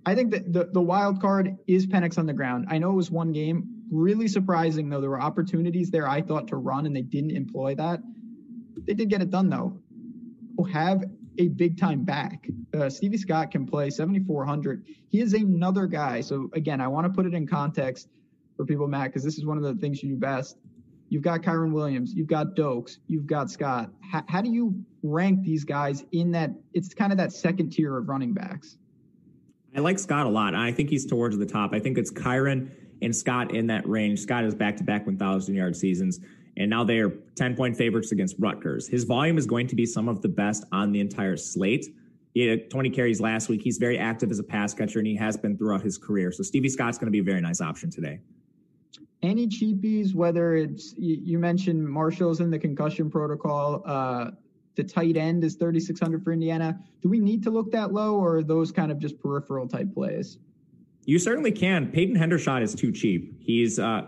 [0.05, 2.67] I think that the the wild card is Penix on the ground.
[2.69, 3.83] I know it was one game.
[3.91, 5.01] Really surprising though.
[5.01, 7.99] There were opportunities there I thought to run and they didn't employ that.
[8.87, 9.77] They did get it done though.
[10.55, 11.03] Will have
[11.37, 12.47] a big time back.
[12.73, 14.85] Uh, Stevie Scott can play 7,400.
[15.07, 16.21] He is another guy.
[16.21, 18.09] So again, I want to put it in context
[18.57, 20.57] for people, Matt, because this is one of the things you do best
[21.09, 23.89] You've got Kyren Williams, you've got Doaks, you've got Scott.
[23.99, 26.51] How, how do you rank these guys in that?
[26.73, 28.77] It's kind of that second tier of running backs.
[29.75, 30.53] I like Scott a lot.
[30.53, 31.73] I think he's towards the top.
[31.73, 32.69] I think it's Kyron
[33.01, 34.19] and Scott in that range.
[34.19, 36.19] Scott is back to back 1,000 yard seasons,
[36.57, 38.87] and now they are 10 point favorites against Rutgers.
[38.87, 41.87] His volume is going to be some of the best on the entire slate.
[42.35, 43.61] He had 20 carries last week.
[43.63, 46.31] He's very active as a pass catcher, and he has been throughout his career.
[46.31, 48.19] So Stevie Scott's going to be a very nice option today
[49.21, 54.31] any cheapies, whether it's you mentioned Marshall's in the concussion protocol, uh,
[54.75, 56.79] the tight end is 3,600 for Indiana.
[57.01, 59.93] Do we need to look that low, or are those kind of just peripheral type
[59.93, 60.37] plays?
[61.05, 61.91] You certainly can.
[61.91, 63.35] Peyton Hendershot is too cheap.
[63.39, 64.07] He's uh,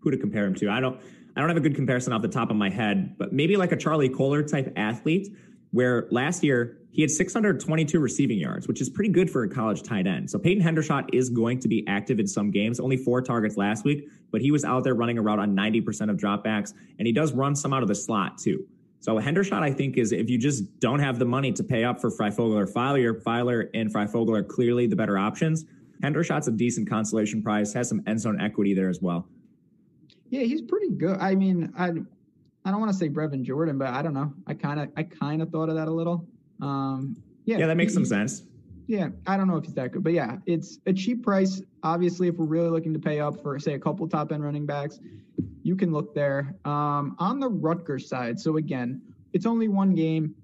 [0.00, 0.70] who to compare him to?
[0.70, 1.00] I don't.
[1.34, 3.72] I don't have a good comparison off the top of my head, but maybe like
[3.72, 5.34] a Charlie Kolar type athlete,
[5.70, 9.82] where last year he had 622 receiving yards, which is pretty good for a college
[9.82, 10.30] tight end.
[10.30, 12.78] So Peyton Hendershot is going to be active in some games.
[12.78, 16.18] Only four targets last week, but he was out there running around on 90% of
[16.18, 18.66] dropbacks, and he does run some out of the slot too.
[19.00, 22.00] So Hendershot, I think, is if you just don't have the money to pay up
[22.00, 25.64] for Fryfogle or Philyor, Philyor and Fryfogle are clearly the better options.
[26.02, 29.26] Hendershot's a decent consolation prize, has some end zone equity there as well.
[30.28, 31.16] Yeah, he's pretty good.
[31.18, 31.90] I mean, I
[32.64, 34.32] I don't want to say Brevin Jordan, but I don't know.
[34.46, 36.26] I kind of I kind of thought of that a little.
[36.62, 38.44] Um, yeah, yeah, that makes he, some sense.
[38.86, 41.62] Yeah, I don't know if he's that good, but yeah, it's a cheap price.
[41.82, 44.66] Obviously, if we're really looking to pay up for say a couple top end running
[44.66, 45.00] backs,
[45.62, 46.54] you can look there.
[46.64, 49.02] Um, on the Rutgers side, so again,
[49.32, 50.34] it's only one game.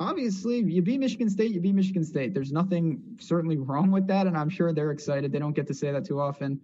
[0.00, 2.34] Obviously, you beat Michigan State, you beat Michigan State.
[2.34, 5.30] There's nothing certainly wrong with that, and I'm sure they're excited.
[5.30, 6.60] They don't get to say that too often.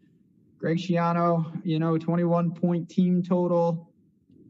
[0.58, 3.89] Greg Schiano, you know, 21 point team total.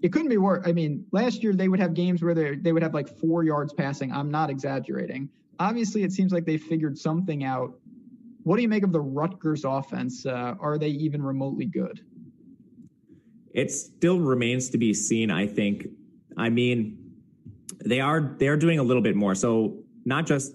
[0.03, 0.67] It couldn't be worse.
[0.67, 3.45] I mean, last year they would have games where they they would have like four
[3.45, 4.13] yards passing.
[4.13, 5.29] I'm not exaggerating.
[5.59, 7.75] Obviously, it seems like they figured something out.
[8.45, 10.25] What do you make of the Rutgers offense?
[10.25, 12.01] Uh, are they even remotely good?
[13.53, 15.31] It still remains to be seen.
[15.31, 15.89] I think.
[16.37, 17.01] I mean,
[17.85, 19.35] they are they are doing a little bit more.
[19.35, 20.55] So not just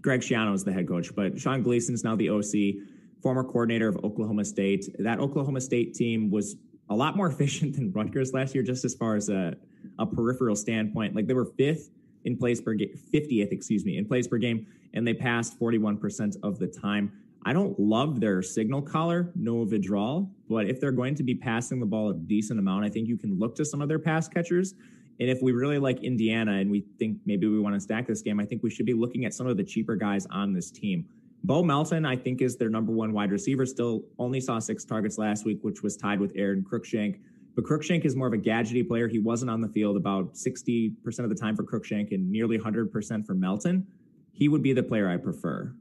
[0.00, 2.86] Greg Schiano is the head coach, but Sean Gleeson's now the OC,
[3.22, 4.88] former coordinator of Oklahoma State.
[4.98, 6.56] That Oklahoma State team was
[6.90, 9.56] a lot more efficient than Rutgers last year, just as far as a,
[9.98, 11.14] a peripheral standpoint.
[11.14, 11.90] Like they were fifth
[12.24, 16.36] in plays per game, 50th, excuse me, in plays per game, and they passed 41%
[16.42, 17.12] of the time.
[17.44, 21.78] I don't love their signal caller, Noah Vedral, but if they're going to be passing
[21.80, 24.28] the ball a decent amount, I think you can look to some of their pass
[24.28, 24.74] catchers.
[25.20, 28.22] And if we really like Indiana and we think maybe we want to stack this
[28.22, 30.70] game, I think we should be looking at some of the cheaper guys on this
[30.70, 31.06] team.
[31.44, 33.64] Bo Melton, I think, is their number one wide receiver.
[33.64, 37.20] Still only saw six targets last week, which was tied with Aron Cruickshank.
[37.54, 39.08] But Cruickshank is more of a gadgety player.
[39.08, 43.26] He wasn't on the field about 60% of the time for Cruickshank and nearly 100%
[43.26, 43.86] for Melton.
[44.32, 45.74] He would be the player I prefer.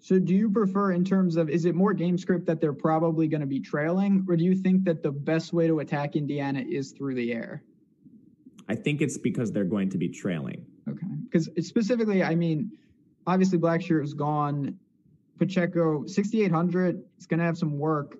[0.00, 3.26] So, do you prefer, in terms of, is it more game script that they're probably
[3.26, 6.62] going to be trailing, or do you think that the best way to attack Indiana
[6.66, 7.62] is through the air?
[8.68, 10.66] I think it's because they're going to be trailing.
[10.88, 11.06] Okay.
[11.24, 12.70] Because specifically, I mean,
[13.26, 14.78] obviously Blackshear is gone.
[15.38, 18.18] Pacheco, 6,800, he's going to have some work.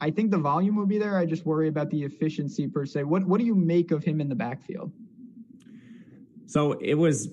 [0.00, 1.16] I think the volume will be there.
[1.16, 3.04] I just worry about the efficiency per se.
[3.04, 4.92] What What do you make of him in the backfield?
[6.46, 7.28] So it was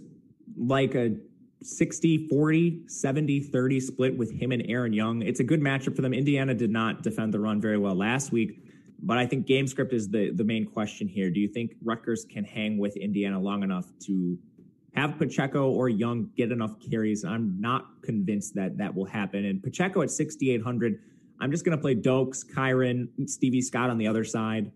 [0.55, 1.15] like a
[1.61, 5.23] 60 40, 70 30 split with him and Aaron Young.
[5.23, 6.13] It's a good matchup for them.
[6.13, 8.63] Indiana did not defend the run very well last week.
[9.01, 11.29] But I think game script is the the main question here.
[11.29, 14.37] Do you think Rutgers can hang with Indiana long enough to
[14.95, 17.23] have Pacheco or Young get enough carries?
[17.23, 19.45] I'm not convinced that that will happen.
[19.45, 20.99] And Pacheco at 6,800,
[21.39, 24.71] I'm just going to play Doaks, Kyren, Stevie Scott on the other side.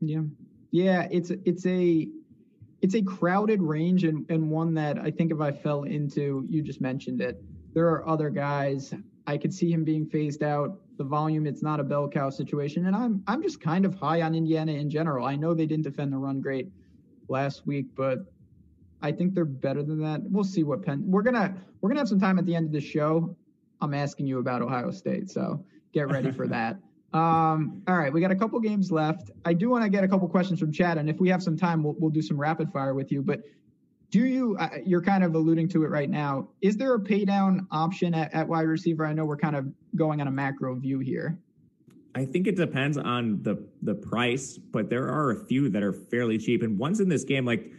[0.00, 0.22] Yeah,
[0.70, 2.08] yeah, it's it's a
[2.80, 6.62] it's a crowded range and, and one that I think if I fell into, you
[6.62, 7.42] just mentioned it.
[7.74, 8.94] There are other guys.
[9.26, 11.46] I could see him being phased out the volume.
[11.46, 14.72] It's not a bell cow situation, and I'm I'm just kind of high on Indiana
[14.72, 15.26] in general.
[15.26, 16.68] I know they didn't defend the run great
[17.30, 18.18] last week, but
[19.02, 20.20] I think they're better than that.
[20.24, 21.02] We'll see what Penn.
[21.06, 23.36] We're gonna we're gonna have some time at the end of the show.
[23.80, 26.76] I'm asking you about Ohio State, so get ready for that.
[27.12, 29.30] Um, all right, we got a couple games left.
[29.44, 31.56] I do want to get a couple questions from Chad, and if we have some
[31.56, 33.20] time, we'll, we'll do some rapid fire with you.
[33.20, 33.40] But
[34.10, 37.24] do you uh, you're kind of alluding to it right now is there a pay
[37.24, 40.74] down option at, at, wide receiver i know we're kind of going on a macro
[40.74, 41.38] view here
[42.14, 45.92] i think it depends on the the price but there are a few that are
[45.92, 47.70] fairly cheap and ones in this game like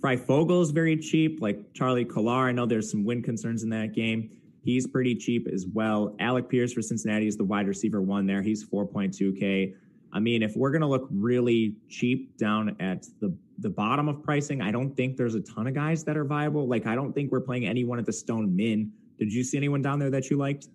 [0.00, 3.92] Fryfogle is very cheap like charlie kolar i know there's some win concerns in that
[3.92, 4.30] game
[4.62, 8.42] he's pretty cheap as well alec pierce for cincinnati is the wide receiver one there
[8.42, 9.74] he's 4.2k
[10.12, 14.62] I mean, if we're to look really cheap down at the the bottom of pricing,
[14.62, 16.66] I don't think there's a ton of guys that are viable.
[16.66, 18.90] Like, I don't think we're playing anyone at the Stone Min.
[19.18, 20.68] Did you see anyone down there that you liked?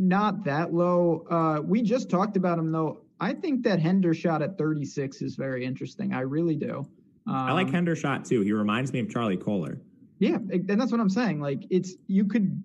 [0.00, 1.26] Not that low.
[1.30, 3.02] Uh, we just talked about him though.
[3.20, 6.14] I think that Hendershot at 36 is very interesting.
[6.14, 6.86] I really do.
[7.26, 8.40] Um, I like um, Hendershot too.
[8.40, 9.78] He reminds me of Charlie Kolar.
[10.18, 11.40] Yeah, and that's what I'm saying.
[11.40, 12.62] Like, it's you could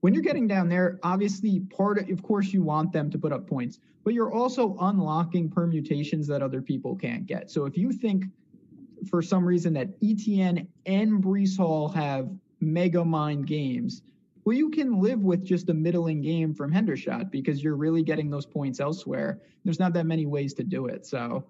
[0.00, 3.32] when you're getting down there, obviously part of, of course you want them to put
[3.32, 7.50] up points, but you're also unlocking permutations that other people can't get.
[7.50, 8.26] So if you think
[9.08, 12.28] for some reason that Etienne and Breece Hall have
[12.60, 14.02] mega mind games,
[14.44, 18.30] well, you can live with just a middling game from Hendershot because you're really getting
[18.30, 19.40] those points elsewhere.
[19.64, 21.06] There's not that many ways to do it.
[21.06, 21.44] So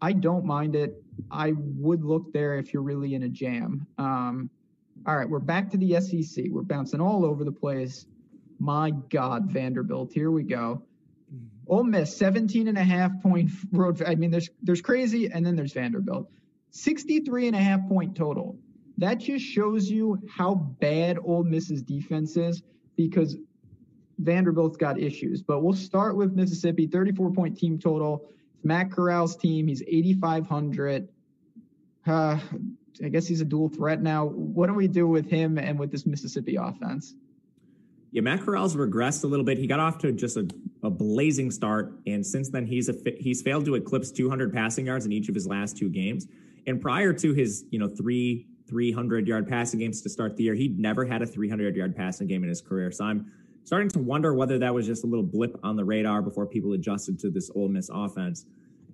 [0.00, 1.00] I don't mind it.
[1.30, 3.86] I would look there if you're really in a jam.
[3.96, 4.50] Um,
[5.06, 6.46] all right, we're back to the SEC.
[6.50, 8.06] We're bouncing all over the place.
[8.58, 10.12] My God, Vanderbilt.
[10.12, 10.82] Here we go.
[11.32, 11.72] Mm-hmm.
[11.72, 14.02] Ole Miss, 17 and a half point road.
[14.02, 16.28] I mean, there's there's crazy, and then there's Vanderbilt.
[16.70, 18.58] 63 and a half point total.
[19.02, 22.62] That just shows you how bad Ole Miss's defense is
[22.96, 23.36] because
[24.18, 25.42] Vanderbilt's got issues.
[25.42, 28.30] But we'll start with Mississippi, 34 point team total.
[28.54, 29.66] It's Matt Corral's team.
[29.66, 31.08] He's 8,500.
[32.06, 32.38] Uh,
[33.04, 34.26] I guess he's a dual threat now.
[34.26, 37.16] What do we do with him and with this Mississippi offense?
[38.12, 39.58] Yeah, Matt Corral's regressed a little bit.
[39.58, 40.46] He got off to just a,
[40.84, 45.06] a blazing start, and since then he's a, he's failed to eclipse 200 passing yards
[45.06, 46.28] in each of his last two games.
[46.68, 50.54] And prior to his, you know, three 300 yard passing games to start the year,
[50.54, 52.90] he'd never had a 300 yard passing game in his career.
[52.90, 53.30] So I'm
[53.64, 56.72] starting to wonder whether that was just a little blip on the radar before people
[56.72, 58.46] adjusted to this Ole Miss offense.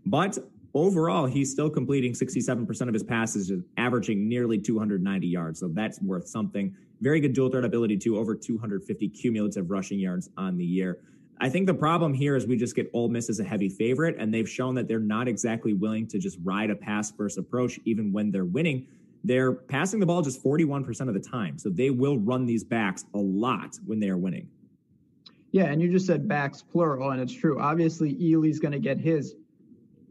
[0.04, 0.36] But
[0.74, 5.60] overall, he's still completing 67% of his passes, averaging nearly 290 yards.
[5.60, 6.74] So that's worth something.
[7.00, 10.98] Very good dual threat ability, too, over 250 cumulative rushing yards on the year.
[11.40, 14.16] I think the problem here is we just get Ole Miss as a heavy favorite,
[14.18, 17.78] and they've shown that they're not exactly willing to just ride a pass first approach,
[17.84, 18.88] even when they're winning.
[19.24, 21.58] They're passing the ball just 41% of the time.
[21.58, 24.48] So they will run these backs a lot when they are winning.
[25.52, 27.60] Yeah, and you just said backs plural, and it's true.
[27.60, 29.34] Obviously, Ealy's going to get his.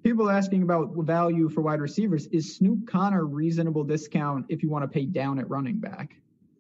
[0.04, 2.28] People asking about value for wide receivers.
[2.28, 6.16] Is Snoop Conner reasonable discount if you want to pay down at running back?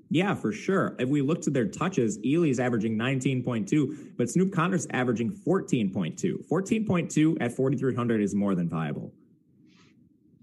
[0.09, 0.95] Yeah, for sure.
[0.99, 6.47] If we look to their touches, Ealy's averaging 19.2, but Snoop Conner's averaging 14.2.
[6.47, 9.11] 14.2 at 4,300 is more than viable.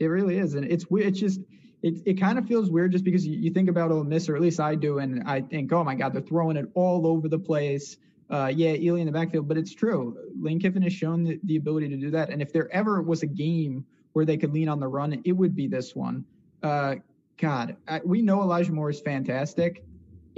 [0.00, 0.54] It really is.
[0.54, 1.40] And it's It's just,
[1.84, 4.36] it, it kind of feels weird just because you, you think about Ole Miss, or
[4.36, 7.28] at least I do, and I think, oh my God, they're throwing it all over
[7.28, 7.98] the place.
[8.30, 10.16] Uh, yeah, Ealy in the backfield, but it's true.
[10.40, 12.30] Lane Kiffin has shown the, the ability to do that.
[12.30, 15.32] And if there ever was a game where they could lean on the run, it
[15.32, 16.24] would be this one.
[16.62, 16.94] Uh,
[17.36, 19.84] God, I, we know Elijah Moore is fantastic.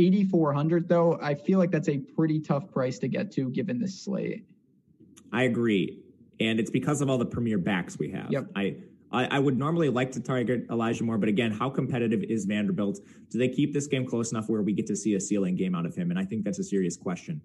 [0.01, 4.03] 8,400 though, I feel like that's a pretty tough price to get to given this
[4.03, 4.45] slate.
[5.33, 6.01] I agree.
[6.41, 8.33] And it's because of all the premier backs we have.
[8.33, 8.47] Yep.
[8.57, 8.79] I,
[9.13, 13.01] I, would normally like to target Elijah Moore, but again, how competitive is Vanderbilt?
[13.31, 15.75] Do they keep this game close enough where we get to see a ceiling game
[15.75, 16.11] out of him?
[16.11, 17.41] And I think that's a serious question.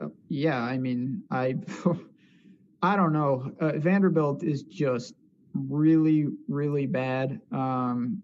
[0.00, 1.56] Uh, yeah, I mean, I
[2.82, 3.52] I don't know.
[3.60, 5.14] Uh, Vanderbilt is just
[5.54, 7.40] really, really bad.
[7.50, 8.22] Um,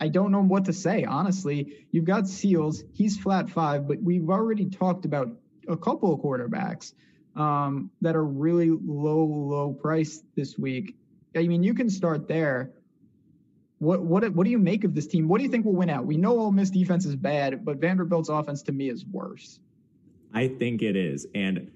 [0.00, 1.86] I don't know what to say, honestly.
[1.90, 5.28] You've got Seals, he's flat five, but we've already talked about
[5.68, 6.92] a couple of quarterbacks
[7.36, 10.96] um, that are really low, low price this week.
[11.36, 12.70] I mean, you can start there.
[13.78, 15.28] What what what do you make of this team?
[15.28, 16.06] What do you think will win out?
[16.06, 19.58] We know Ole Miss defense is bad, but Vanderbilt's offense to me is worse.
[20.32, 21.70] I think it is, and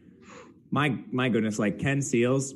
[0.71, 2.55] my my goodness, like Ken Seals,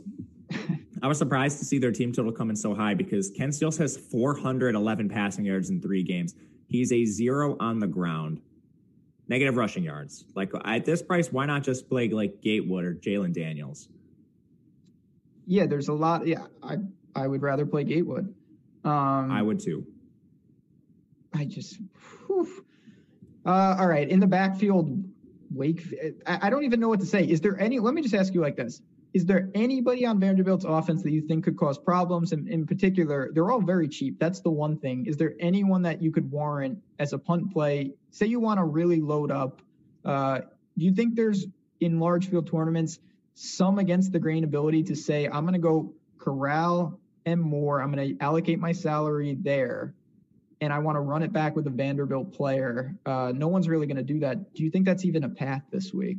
[1.03, 3.77] I was surprised to see their team total come in so high because Ken Seals
[3.79, 6.35] has 411 passing yards in three games.
[6.69, 8.41] He's a zero on the ground,
[9.29, 10.25] negative rushing yards.
[10.35, 13.89] Like at this price, why not just play like Gatewood or Jalon Daniels?
[15.51, 16.29] Yeah, there's a lot.
[16.29, 16.77] Yeah, I
[17.17, 18.33] I would rather play Gatewood.
[18.85, 19.85] Um, I would too.
[21.35, 21.79] I just.
[23.43, 25.03] Uh, all right, in the backfield,
[25.51, 25.83] Wake.
[26.27, 27.25] I, I don't even know what to say.
[27.25, 27.81] Is there any?
[27.81, 28.83] Let me just ask you like this:
[29.13, 32.33] is there anybody on Vanderbilt's offense that you think could cause problems?
[32.33, 34.21] And in particular, they're all very cheap.
[34.21, 35.07] That's the one thing.
[35.07, 37.95] Is there anyone that you could warrant as a punt play?
[38.11, 39.63] Say you want to really load up.
[40.05, 40.41] Uh,
[40.79, 41.47] do you think there's
[41.81, 43.01] in large field tournaments
[43.41, 47.81] some against the grain ability to say, I'm going to go Corral and Moore.
[47.81, 49.95] I'm going to allocate my salary there
[50.61, 52.95] and I want to run it back with a Vanderbilt player.
[53.07, 54.53] Uh, no one's really going to do that.
[54.55, 56.19] Do you think that's even a path this week?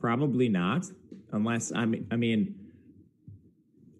[0.00, 0.86] Probably not
[1.32, 2.54] unless I mean, I mean,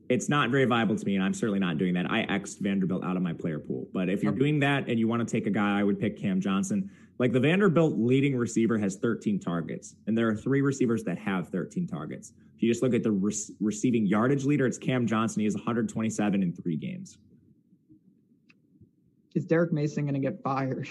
[0.09, 2.11] it's not very viable to me, and I'm certainly not doing that.
[2.11, 3.88] I X'd Vanderbilt out of my player pool.
[3.92, 6.16] But if you're doing that and you want to take a guy, I would pick
[6.16, 6.90] Cam Johnson.
[7.18, 11.48] Like the Vanderbilt leading receiver has 13 targets, and there are three receivers that have
[11.48, 12.32] 13 targets.
[12.56, 15.40] If you just look at the re- receiving yardage leader, it's Cam Johnson.
[15.40, 17.18] He has 127 in three games.
[19.34, 20.88] Is Derek Mason going to get fired?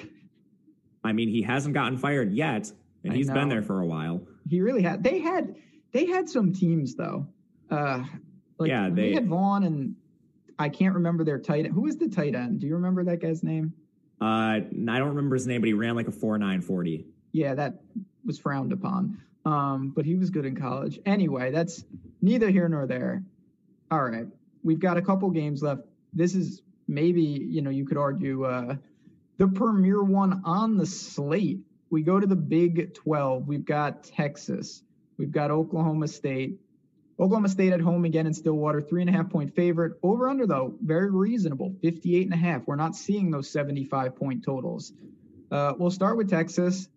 [1.04, 2.72] I mean, he hasn't gotten fired yet,
[3.04, 4.22] and he's been there for a while.
[4.50, 5.04] He really had.
[5.04, 5.56] They had
[5.92, 7.28] they had some teams though.
[7.70, 8.04] Uh,
[8.58, 9.96] like yeah, they, they had Vaughn and
[10.58, 11.74] I can't remember their tight end.
[11.74, 12.60] Who was the tight end?
[12.60, 13.74] Do you remember that guy's name?
[14.22, 17.06] Uh, I don't remember his name, but he ran like a four nine forty.
[17.32, 17.82] Yeah, that
[18.24, 19.22] was frowned upon.
[19.46, 21.00] Um, but he was good in college.
[21.06, 21.84] Anyway, that's
[22.22, 23.24] neither here nor there.
[23.92, 24.26] All right,
[24.64, 25.82] we've got a couple games left.
[26.14, 28.76] This is maybe you know you could argue uh,
[29.38, 31.60] the premier one on the slate.
[31.90, 33.48] We go to the Big Twelve.
[33.48, 34.82] We've got Texas.
[35.18, 36.60] We've got Oklahoma State.
[37.20, 39.94] Oklahoma State at home again in Stillwater, three and a half point favorite.
[40.04, 42.68] Over under though, very reasonable, 58 and a half.
[42.68, 44.92] We're not seeing those 75 point totals.
[45.50, 46.90] Uh, we'll start with Texas.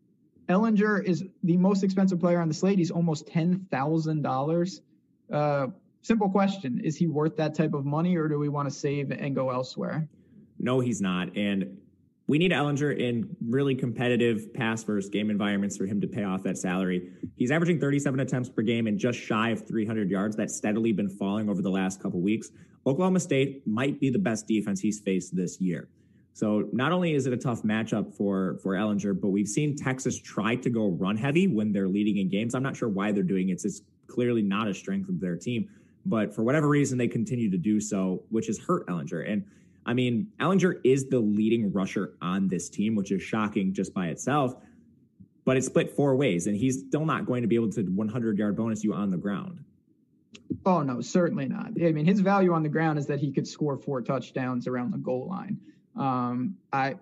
[0.49, 2.79] Ehlinger is the most expensive player on the slate.
[2.79, 4.81] He's almost $10,000.
[5.31, 5.67] Uh,
[6.03, 6.81] simple question.
[6.83, 9.51] Is he worth that type of money or do we want to save and go
[9.51, 10.09] elsewhere?
[10.59, 11.37] No, he's not.
[11.37, 11.79] And
[12.29, 16.43] we need Ehlinger in really competitive pass first game environments for him to pay off
[16.43, 17.11] that salary.
[17.37, 20.37] He's averaging 37 attempts per game and just shy of 300 yards.
[20.37, 22.51] That's steadily been falling over the last couple weeks.
[22.87, 25.89] Oklahoma State might be the best defense he's faced this year.
[26.35, 30.21] So not only is it a tough matchup for for Ehlinger, but we've seen Texas
[30.21, 32.55] try to go run heavy when they're leading in games.
[32.55, 33.65] I'm not sure why they're doing it.
[33.65, 35.69] It's clearly not a strength of their team,
[36.07, 39.29] but for whatever reason they continue to do so, which has hurt Ehlinger.
[39.29, 39.45] And
[39.89, 44.09] I mean, Ehlinger is the leading rusher on this team, which is shocking just by
[44.09, 44.55] itself.
[45.47, 48.37] but it's split four ways, and he's still not going to be able to 100
[48.37, 49.65] yard bonus you on the ground.
[50.67, 51.69] Oh no, certainly not.
[51.83, 54.93] I mean, his value on the ground is that he could score four touchdowns around
[54.93, 55.59] the goal line.
[55.97, 56.97] Um, I,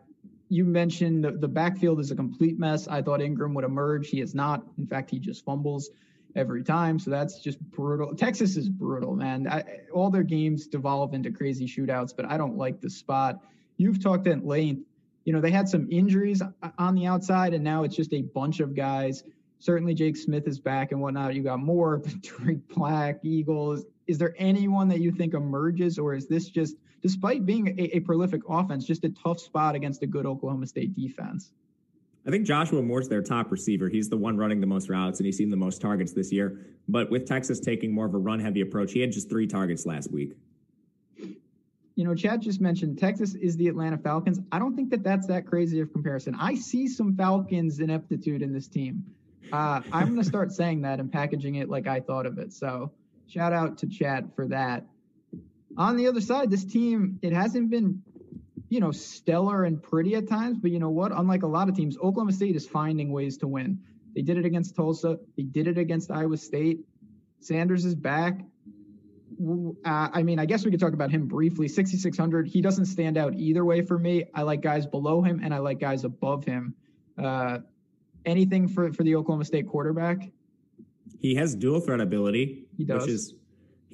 [0.48, 2.86] you mentioned the, the backfield is a complete mess.
[2.86, 4.10] I thought Ingram would emerge.
[4.10, 4.62] He is not.
[4.78, 5.90] In fact, he just fumbles
[6.36, 6.98] every time.
[6.98, 8.14] So that's just brutal.
[8.14, 9.48] Texas is brutal, man.
[9.48, 13.40] I, all their games devolve into crazy shootouts, but I don't like the spot.
[13.76, 14.82] You've talked at length.
[15.24, 16.40] You know, they had some injuries
[16.78, 19.24] on the outside, and now it's just a bunch of guys
[19.58, 21.34] certainly Jake Smith is back and whatnot.
[21.34, 23.84] You got more, Drake Black, Eagles.
[24.06, 28.00] Is there anyone that you think emerges, or is this just, despite being a, a,
[28.00, 31.52] prolific offense, just a tough spot against a good Oklahoma State defense?
[32.26, 33.88] I think Joshua Moore's their top receiver.
[33.88, 36.60] He's the one running the most routes, and he's seen the most targets this year.
[36.88, 39.86] But with Texas taking more of a run heavy approach, he had just three targets
[39.86, 40.32] last week.
[41.94, 44.40] You know, Chad just mentioned Texas is the Atlanta Falcons.
[44.52, 46.36] I don't think that that's that crazy of comparison.
[46.38, 49.04] I see some Falcons ineptitude in this team.
[49.52, 52.52] Uh, I'm going to start saying that and packaging it like I thought of it.
[52.52, 52.90] So
[53.28, 54.84] shout out to Chad for that.
[55.78, 58.02] On the other side, this team, it hasn't been,
[58.68, 61.12] you know, stellar and pretty at times, but you know what?
[61.12, 63.78] Unlike a lot of teams, Oklahoma State is finding ways to win.
[64.14, 65.18] They did it against Tulsa.
[65.36, 66.80] They did it against Iowa State.
[67.40, 68.40] Sanders is back.
[69.38, 71.68] Uh, I mean, I guess we could talk about him briefly.
[71.68, 72.48] 6,600.
[72.48, 74.24] He doesn't stand out either way for me.
[74.34, 76.74] I like guys below him and I like guys above him.
[77.22, 77.58] Uh,
[78.24, 80.30] anything for for the Oklahoma State quarterback?
[81.18, 82.64] He has dual threat ability.
[82.76, 83.02] He does.
[83.02, 83.34] Which is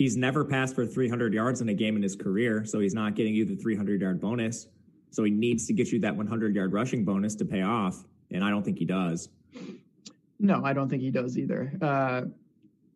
[0.02, 3.14] he's never passed for 300 yards in a game in his career, so he's not
[3.14, 4.66] getting you the 300 yard bonus.
[5.10, 8.42] So he needs to get you that 100 yard rushing bonus to pay off, and
[8.42, 9.28] I don't think he does.
[10.40, 11.72] No, I don't think he does either.
[11.80, 12.22] Uh,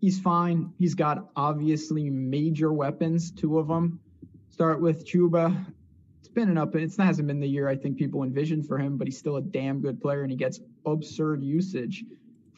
[0.01, 0.73] he's fine.
[0.79, 4.01] He's got obviously major weapons, two of them.
[4.51, 5.65] Start with Chuba
[6.19, 6.75] It's been an up.
[6.75, 9.37] And it hasn't been the year I think people envisioned for him, but he's still
[9.37, 12.05] a damn good player and he gets absurd usage.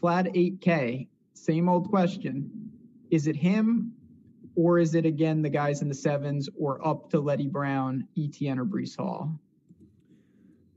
[0.01, 2.71] Flat 8K, same old question.
[3.11, 3.93] Is it him
[4.59, 8.59] or is it again the guys in the sevens or up to Leddie Brown, Etienne,
[8.59, 9.39] or Breece Hall?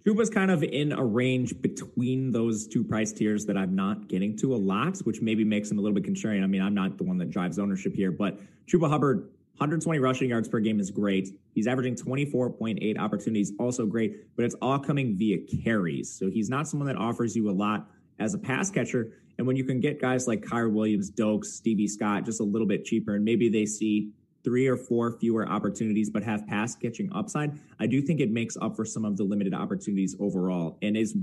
[0.06, 4.38] Chuba's kind of in a range between those two price tiers that I'm not getting
[4.38, 6.44] to a lot, which maybe makes him a little bit contrarian.
[6.44, 10.30] I mean, I'm not the one that drives ownership here, but Chuba Hubbard 120 rushing
[10.30, 11.30] yards per game is great.
[11.56, 16.12] He's averaging 24.8 opportunities, also great, but it's all coming via carries.
[16.12, 17.90] So he's not someone that offers you a lot
[18.22, 19.14] as a pass catcher.
[19.38, 22.68] And when you can get guys like Kyren Williams, Doaks, Stevie Scott just a little
[22.68, 24.12] bit cheaper, and maybe they see
[24.44, 28.58] three or four fewer opportunities but have pass catching upside, I do think it makes
[28.58, 31.16] up for some of the limited opportunities overall and is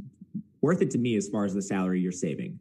[0.61, 2.59] worth it to me as far as the salary you're saving.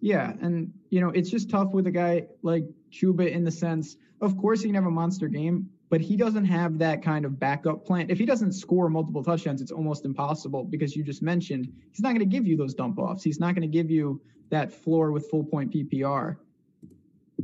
[0.00, 3.96] Yeah, and you know, it's just tough with a guy like Chuba in the sense–
[4.20, 7.38] of course he can have a monster game, but he doesn't have that kind of
[7.38, 8.06] backup plan.
[8.08, 12.10] If he doesn't score multiple touchdowns, it's almost impossible because you just mentioned he's not
[12.10, 13.24] going to give you those dump offs.
[13.24, 14.20] He's not going to give you
[14.50, 16.36] that floor with full point PPR.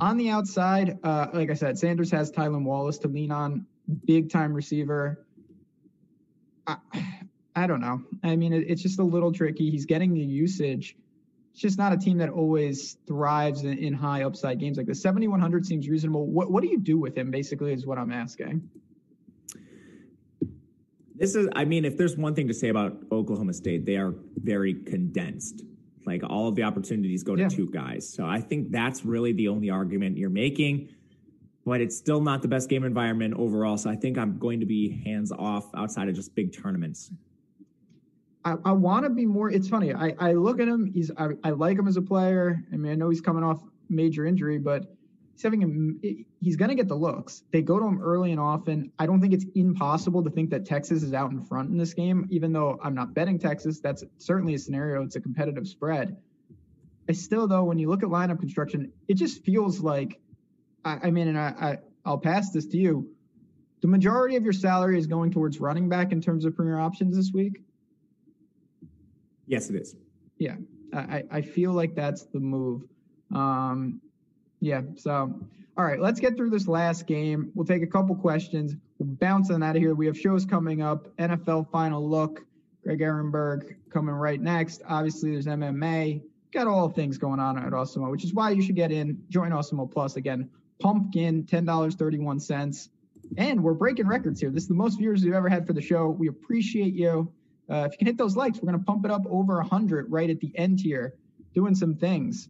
[0.01, 3.67] On the outside, uh, like I said, Sanders has Tylan Wallace to lean on,
[4.05, 5.27] big time receiver.
[6.67, 6.77] I,
[7.57, 8.03] I don't know.
[8.23, 9.71] I mean, it, it's just a little tricky.
[9.71, 10.97] He's getting the usage
[11.57, 15.01] it's just not a team that always thrives in, in high upside games like this.
[15.01, 16.27] 7,100 seems reasonable.
[16.27, 18.69] What, what do you do with him, basically, is what I'm asking.
[21.15, 24.15] This is, I mean, if there's one thing to say about Oklahoma State, they are
[24.37, 25.63] very condensed.
[26.05, 27.49] Like all of the opportunities go to yeah.
[27.49, 28.07] two guys.
[28.07, 30.91] So I think that's really the only argument you're making
[31.65, 33.77] but it's still not the best game environment overall.
[33.77, 37.11] So I think I'm going to be hands off outside of just big tournaments.
[38.47, 39.51] I, I want to be more.
[39.51, 39.93] It's funny.
[39.93, 40.87] I, I look at him.
[40.87, 42.63] He's I, I like him as a player.
[42.73, 44.85] I mean, I know he's coming off major injury, but
[45.33, 46.01] he's having him.
[46.41, 47.43] He's going to get the looks.
[47.51, 48.93] They go to him early and often.
[49.01, 51.93] I don't think it's impossible to think that Texas is out in front in this
[51.93, 52.29] game.
[52.31, 55.03] Even though I'm not betting Texas, that's certainly a scenario.
[55.03, 56.17] It's a competitive spread.
[57.09, 60.21] I still though, when you look at lineup construction, it just feels like.
[60.85, 63.11] I, I mean, and I, I I'll pass this to you.
[63.81, 67.17] The majority of your salary is going towards running back in terms of premier options
[67.17, 67.61] this week.
[69.47, 69.97] Yes, it is.
[70.39, 70.57] Yeah,
[70.93, 72.83] I, I feel like that's the move.
[73.35, 74.01] Um,
[74.61, 75.39] yeah, so
[75.77, 77.53] all right, let's get through this last game.
[77.55, 78.75] We'll take a couple questions.
[78.99, 79.95] We'll bounce on out of here.
[79.95, 81.15] We have shows coming up.
[81.19, 82.47] NFL final look.
[82.83, 84.81] Greg Ehrenberg coming right next.
[84.89, 86.23] Obviously, there's MMA.
[86.53, 89.23] Got all things going on at Awesemo, which is why you should get in.
[89.29, 90.49] Join Awesemo Plus again.
[90.79, 92.89] Pumpkin, ten dollars thirty one cents,
[93.37, 94.51] and we're breaking records here.
[94.51, 96.09] This is the most viewers we've ever had for the show.
[96.09, 97.33] We appreciate you.
[97.71, 100.11] Uh, if you can hit those likes, we're going to pump it up over 100
[100.11, 101.15] right at the end here,
[101.55, 102.49] doing some things.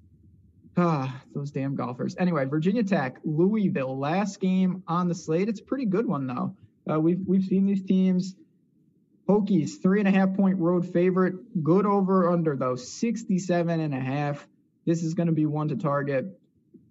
[0.77, 2.17] Ah, those damn golfers.
[2.19, 5.49] Anyway, Virginia Tech, Louisville, last game on the slate.
[5.49, 6.55] It's a pretty good one though.
[6.89, 8.37] Uh, we've we've seen these teams
[9.29, 11.63] Hokies, three and a half point road favorite.
[11.63, 14.47] Good over under though, 67 and a half.
[14.85, 16.39] This is going to be one to target.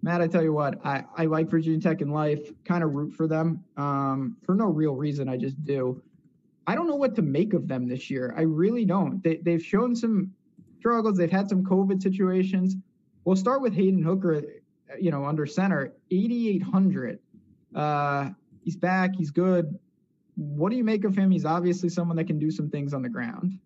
[0.02, 3.14] Matt, I tell you what, I, I like Virginia Tech in life, kind of root
[3.14, 5.28] for them um, for no real reason.
[5.28, 6.02] I just do.
[6.66, 8.34] I don't know what to make of them this year.
[8.36, 9.22] I really don't.
[9.22, 10.32] They, they've shown some
[10.78, 11.16] struggles.
[11.16, 12.76] They've had some COVID situations.
[13.24, 14.42] We'll start with Hendon Hooker,
[15.00, 17.18] you know, under center, 8,800.
[17.74, 18.30] Uh,
[18.62, 19.14] he's back.
[19.16, 19.78] He's good.
[20.36, 21.30] What do you make of him?
[21.30, 23.58] He's obviously someone that can do some things on the ground.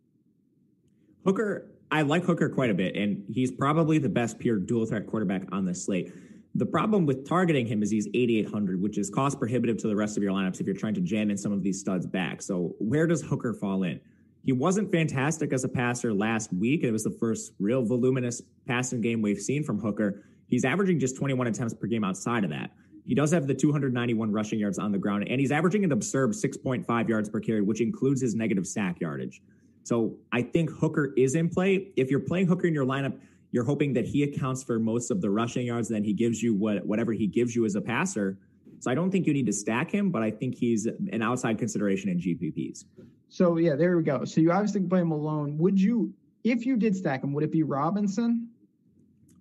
[1.24, 5.06] Hooker, I like Hooker quite a bit, and he's probably the best pure dual threat
[5.06, 6.12] quarterback on this slate.
[6.54, 10.16] The problem with targeting him is he's 8,800, which is cost prohibitive to the rest
[10.16, 12.42] of your lineups if you're trying to jam in some of these studs back.
[12.42, 14.00] So where does Hooker fall in?
[14.42, 16.82] He wasn't fantastic as a passer last week.
[16.82, 20.24] It was the first real voluminous passing game we've seen from Hooker.
[20.48, 22.70] He's averaging just 21 attempts per game outside of that.
[23.06, 26.30] He does have the 291 rushing yards on the ground, and he's averaging an absurd
[26.30, 29.40] 6.5 yards per carry, which includes his negative sack yardage.
[29.84, 31.92] So I think Hooker is in play.
[31.96, 33.18] If you're playing Hooker in your lineup,
[33.52, 36.54] you're hoping that he accounts for most of the rushing yards, then he gives you
[36.54, 38.38] what whatever he gives you as a passer.
[38.78, 41.58] So I don't think you need to stack him, but I think he's an outside
[41.58, 42.84] consideration in GPPs.
[43.28, 44.24] So yeah, there we go.
[44.24, 45.58] So you obviously play him alone.
[45.58, 48.48] Would you, if you did stack him, would it be Robinson?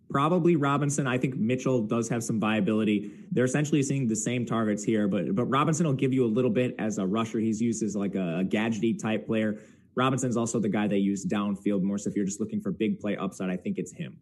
[0.09, 1.07] Probably Robinson.
[1.07, 3.11] I think Mitchell does have some viability.
[3.31, 6.49] They're essentially seeing the same targets here, but but Robinson will give you a little
[6.49, 7.37] bit as a rusher.
[7.37, 9.59] He's used as like a, a gadgety type player.
[9.95, 11.97] Robinson's also the guy they use downfield more.
[11.97, 14.17] So if you're just looking for big play upside, I think it's him.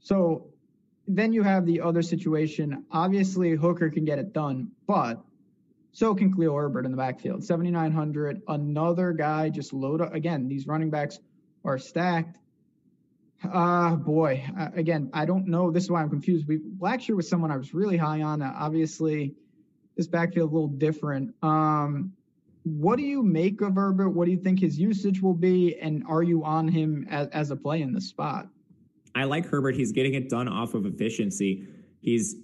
[0.00, 0.48] So
[1.06, 2.84] then you have the other situation.
[2.90, 5.22] Obviously, Hooker can get it done, but
[5.92, 7.42] so can Khalil Herbert in the backfield.
[7.42, 8.42] 7,900.
[8.48, 10.14] Another guy just load up.
[10.14, 11.18] Again, these running backs
[11.64, 12.38] are stacked.
[13.44, 14.44] Ah, uh, boy.
[14.58, 15.70] Uh, again, I don't know.
[15.70, 16.46] This is why I'm confused.
[16.48, 18.42] We Blackshear was someone I was really high on.
[18.42, 19.34] Uh, obviously,
[19.96, 21.34] this backfield a little different.
[21.42, 22.12] Um,
[22.66, 24.10] what do you make of Herbert?
[24.10, 25.78] What do you think his usage will be?
[25.78, 28.48] And are you on him as, as a play in the spot?
[29.14, 29.76] I like Herbert.
[29.76, 31.68] He's getting it done off of efficiency.
[32.00, 32.34] He's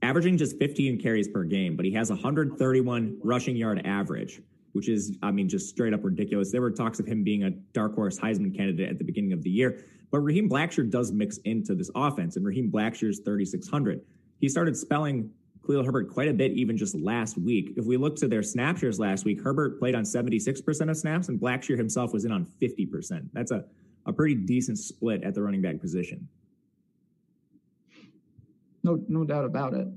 [0.00, 4.40] averaging just 15 carries per game, but he has 131 rushing yard average,
[4.74, 6.52] which is, I mean, just straight up ridiculous.
[6.52, 9.42] There were talks of him being a dark horse Heisman candidate at the beginning of
[9.42, 14.02] the year, but Raheem Blackshear does mix into this offense, and Raheem Blackshear's 3,600.
[14.38, 15.30] He started spelling
[15.66, 17.74] Khalil Herbert quite a bit even just last week.
[17.76, 21.28] If we look to their snap shares last week, Herbert played on 76% of snaps
[21.28, 23.28] and Blackshear himself was in on 50%.
[23.32, 23.64] That's a,
[24.06, 26.28] a pretty decent split at the running back position.
[28.82, 29.88] No, no doubt about it.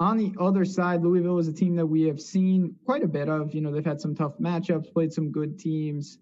[0.00, 3.28] On the other side, Louisville is a team that we have seen quite a bit
[3.28, 3.54] of.
[3.54, 6.18] You know, they've had some tough matchups, played some good teams.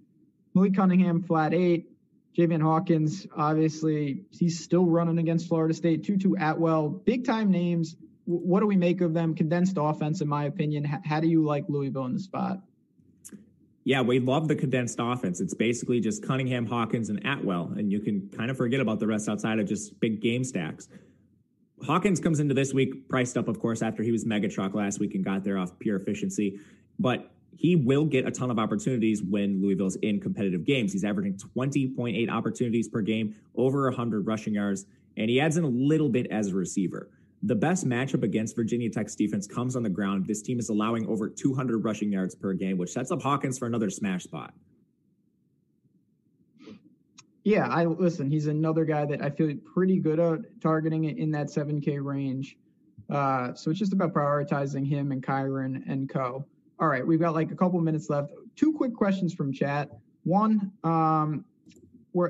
[0.54, 1.88] Malik Cunningham, flat eight.
[2.36, 6.04] Javian Hawkins, obviously, he's still running against Florida State.
[6.04, 9.34] Tutu Atwell, big time names what do we make of them?
[9.34, 10.84] Condensed offense, in my opinion.
[10.84, 12.60] How do you like Louisville in the spot?
[13.84, 15.40] Yeah, we love the condensed offense.
[15.40, 19.08] It's basically just Cunningham, Hawkins, and Atwell, and you can kind of forget about the
[19.08, 20.88] rest outside of just big game stacks.
[21.84, 25.00] Hawkins comes into this week priced up, of course, after he was mega truck last
[25.00, 26.60] week and got there off pure efficiency,
[27.00, 30.92] but he will get a ton of opportunities when Louisville's in competitive games.
[30.92, 35.68] He's averaging 20.8 opportunities per game, over 100 rushing yards, and he adds in a
[35.68, 37.10] little bit as a receiver.
[37.44, 40.26] The best matchup against Virginia Tech's defense comes on the ground.
[40.26, 43.66] This team is allowing over 200 rushing yards per game, which sets up Hawkins for
[43.66, 44.54] another smash spot.
[47.44, 48.30] Yeah, I listen.
[48.30, 52.56] He's another guy that I feel pretty good at targeting in that 7K range.
[53.10, 56.46] Uh, so it's just about prioritizing him and Kyren and co.
[56.78, 58.32] All right, we've got like a couple minutes left.
[58.54, 59.90] Two quick questions from chat.
[60.22, 61.44] One, um,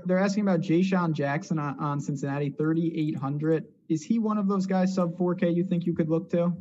[0.07, 4.95] they're asking about Jay Jackson on, on Cincinnati, 3,800 is he one of those guys
[4.95, 6.53] sub 4K you think you could look to?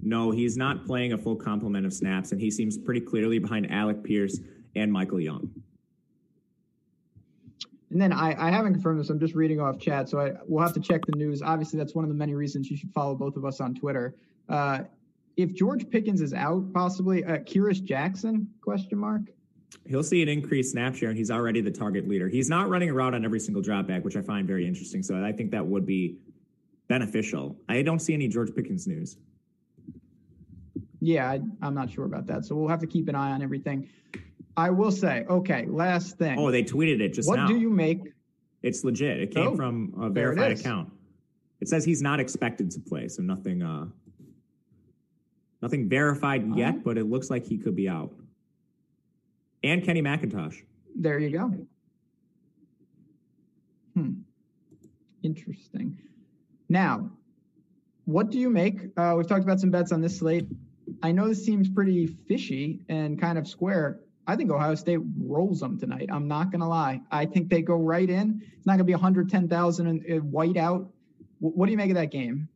[0.00, 3.70] No, he's not playing a full complement of snaps, and he seems pretty clearly behind
[3.72, 4.38] Alec Pierce
[4.76, 5.50] and Michael Young.
[7.90, 9.08] And then I, I haven't confirmed this.
[9.08, 11.40] I'm just reading off chat, so I we'll have to check the news.
[11.40, 14.14] Obviously, that's one of the many reasons you should follow both of us on Twitter.
[14.48, 14.80] Uh,
[15.38, 18.48] if George Pickens is out, possibly uh, Kearis Jackson?
[18.60, 19.22] Question mark.
[19.86, 22.28] He'll see an increased snap share, and he's already the target leader.
[22.28, 25.02] He's not running a route on every single drop back, which I find very interesting.
[25.02, 26.18] So I think that would be
[26.88, 27.56] beneficial.
[27.68, 29.16] I don't see any George Pickens news.
[31.00, 32.44] Yeah, I, am not sure about that.
[32.44, 33.88] So we'll have to keep an eye on everything.
[34.56, 36.38] I will say, okay, last thing.
[36.38, 37.44] Oh, they tweeted it just what now.
[37.44, 38.00] What do you make?
[38.62, 39.20] It's legit.
[39.20, 40.92] It came oh, from a verified account.
[41.60, 43.86] It says he's not expected to play, so nothing uh
[45.62, 46.56] nothing verified uh-huh.
[46.56, 48.12] yet, but it looks like he could be out.
[49.62, 50.62] And Kenny McIntosh.
[50.96, 51.54] There you go.
[53.94, 54.12] Hmm.
[55.22, 55.98] Interesting.
[56.68, 57.10] Now,
[58.04, 58.80] what do you make?
[58.96, 60.46] Uh, we've talked about some bets on this slate.
[61.02, 64.00] I know this seems pretty fishy and kind of square.
[64.26, 66.08] I think Ohio State rolls them tonight.
[66.12, 67.00] I'm not going to lie.
[67.10, 68.42] I think they go right in.
[68.56, 70.90] It's not going to be 110,000 and white out.
[71.40, 72.48] What do you make of that game?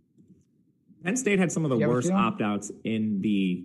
[1.03, 3.65] Penn State had some of the worst opt outs in the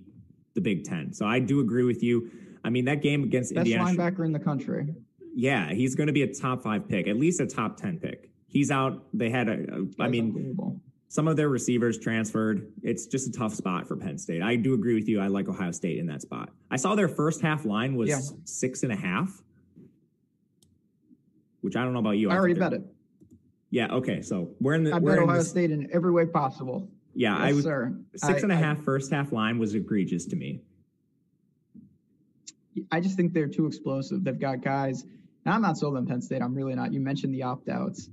[0.55, 1.13] the Big Ten.
[1.13, 2.31] So I do agree with you.
[2.63, 3.85] I mean, that game against Best Indiana.
[3.85, 4.95] Best linebacker in the country.
[5.35, 8.31] Yeah, he's going to be a top five pick, at least a top 10 pick.
[8.47, 9.03] He's out.
[9.13, 10.79] They had a, a I mean,
[11.09, 12.71] some of their receivers transferred.
[12.81, 14.41] It's just a tough spot for Penn State.
[14.41, 15.19] I do agree with you.
[15.19, 16.49] I like Ohio State in that spot.
[16.71, 18.19] I saw their first half line was yeah.
[18.45, 19.41] six and a half,
[21.61, 22.29] which I don't know about you.
[22.29, 22.81] I, I already bet it.
[23.69, 23.87] Yeah.
[23.93, 24.21] Okay.
[24.21, 24.93] So we're in the.
[24.93, 26.89] I bet Ohio State in every way possible.
[27.13, 27.63] Yeah, yes, I was.
[27.63, 27.97] Sir.
[28.15, 30.61] Six I, and a half first half line was egregious to me.
[32.91, 34.23] I just think they're too explosive.
[34.23, 35.03] They've got guys.
[35.45, 36.41] And I'm not sold on Penn State.
[36.41, 36.93] I'm really not.
[36.93, 38.09] You mentioned the opt outs.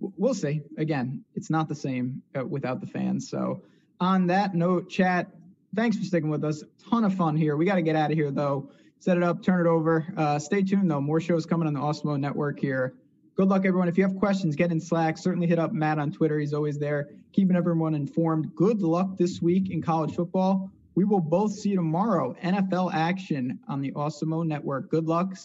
[0.00, 0.62] We'll see.
[0.76, 3.28] Again, it's not the same uh, without the fans.
[3.28, 3.62] So,
[4.00, 5.28] on that note, chat,
[5.74, 6.62] thanks for sticking with us.
[6.88, 7.56] Ton of fun here.
[7.56, 8.70] We got to get out of here, though.
[9.00, 10.06] Set it up, turn it over.
[10.16, 11.00] Uh, stay tuned, though.
[11.00, 12.94] More shows coming on the Awesemo Network here
[13.38, 13.86] good luck, everyone.
[13.86, 15.16] If you have questions, get in Slack.
[15.16, 16.40] Certainly hit up Matt on Twitter.
[16.40, 18.52] He's always there, keeping everyone informed.
[18.56, 20.72] Good luck this week in college football.
[20.96, 22.34] We will both see you tomorrow.
[22.42, 24.90] NFL action on the Awesemo Network.
[24.90, 25.36] Good luck.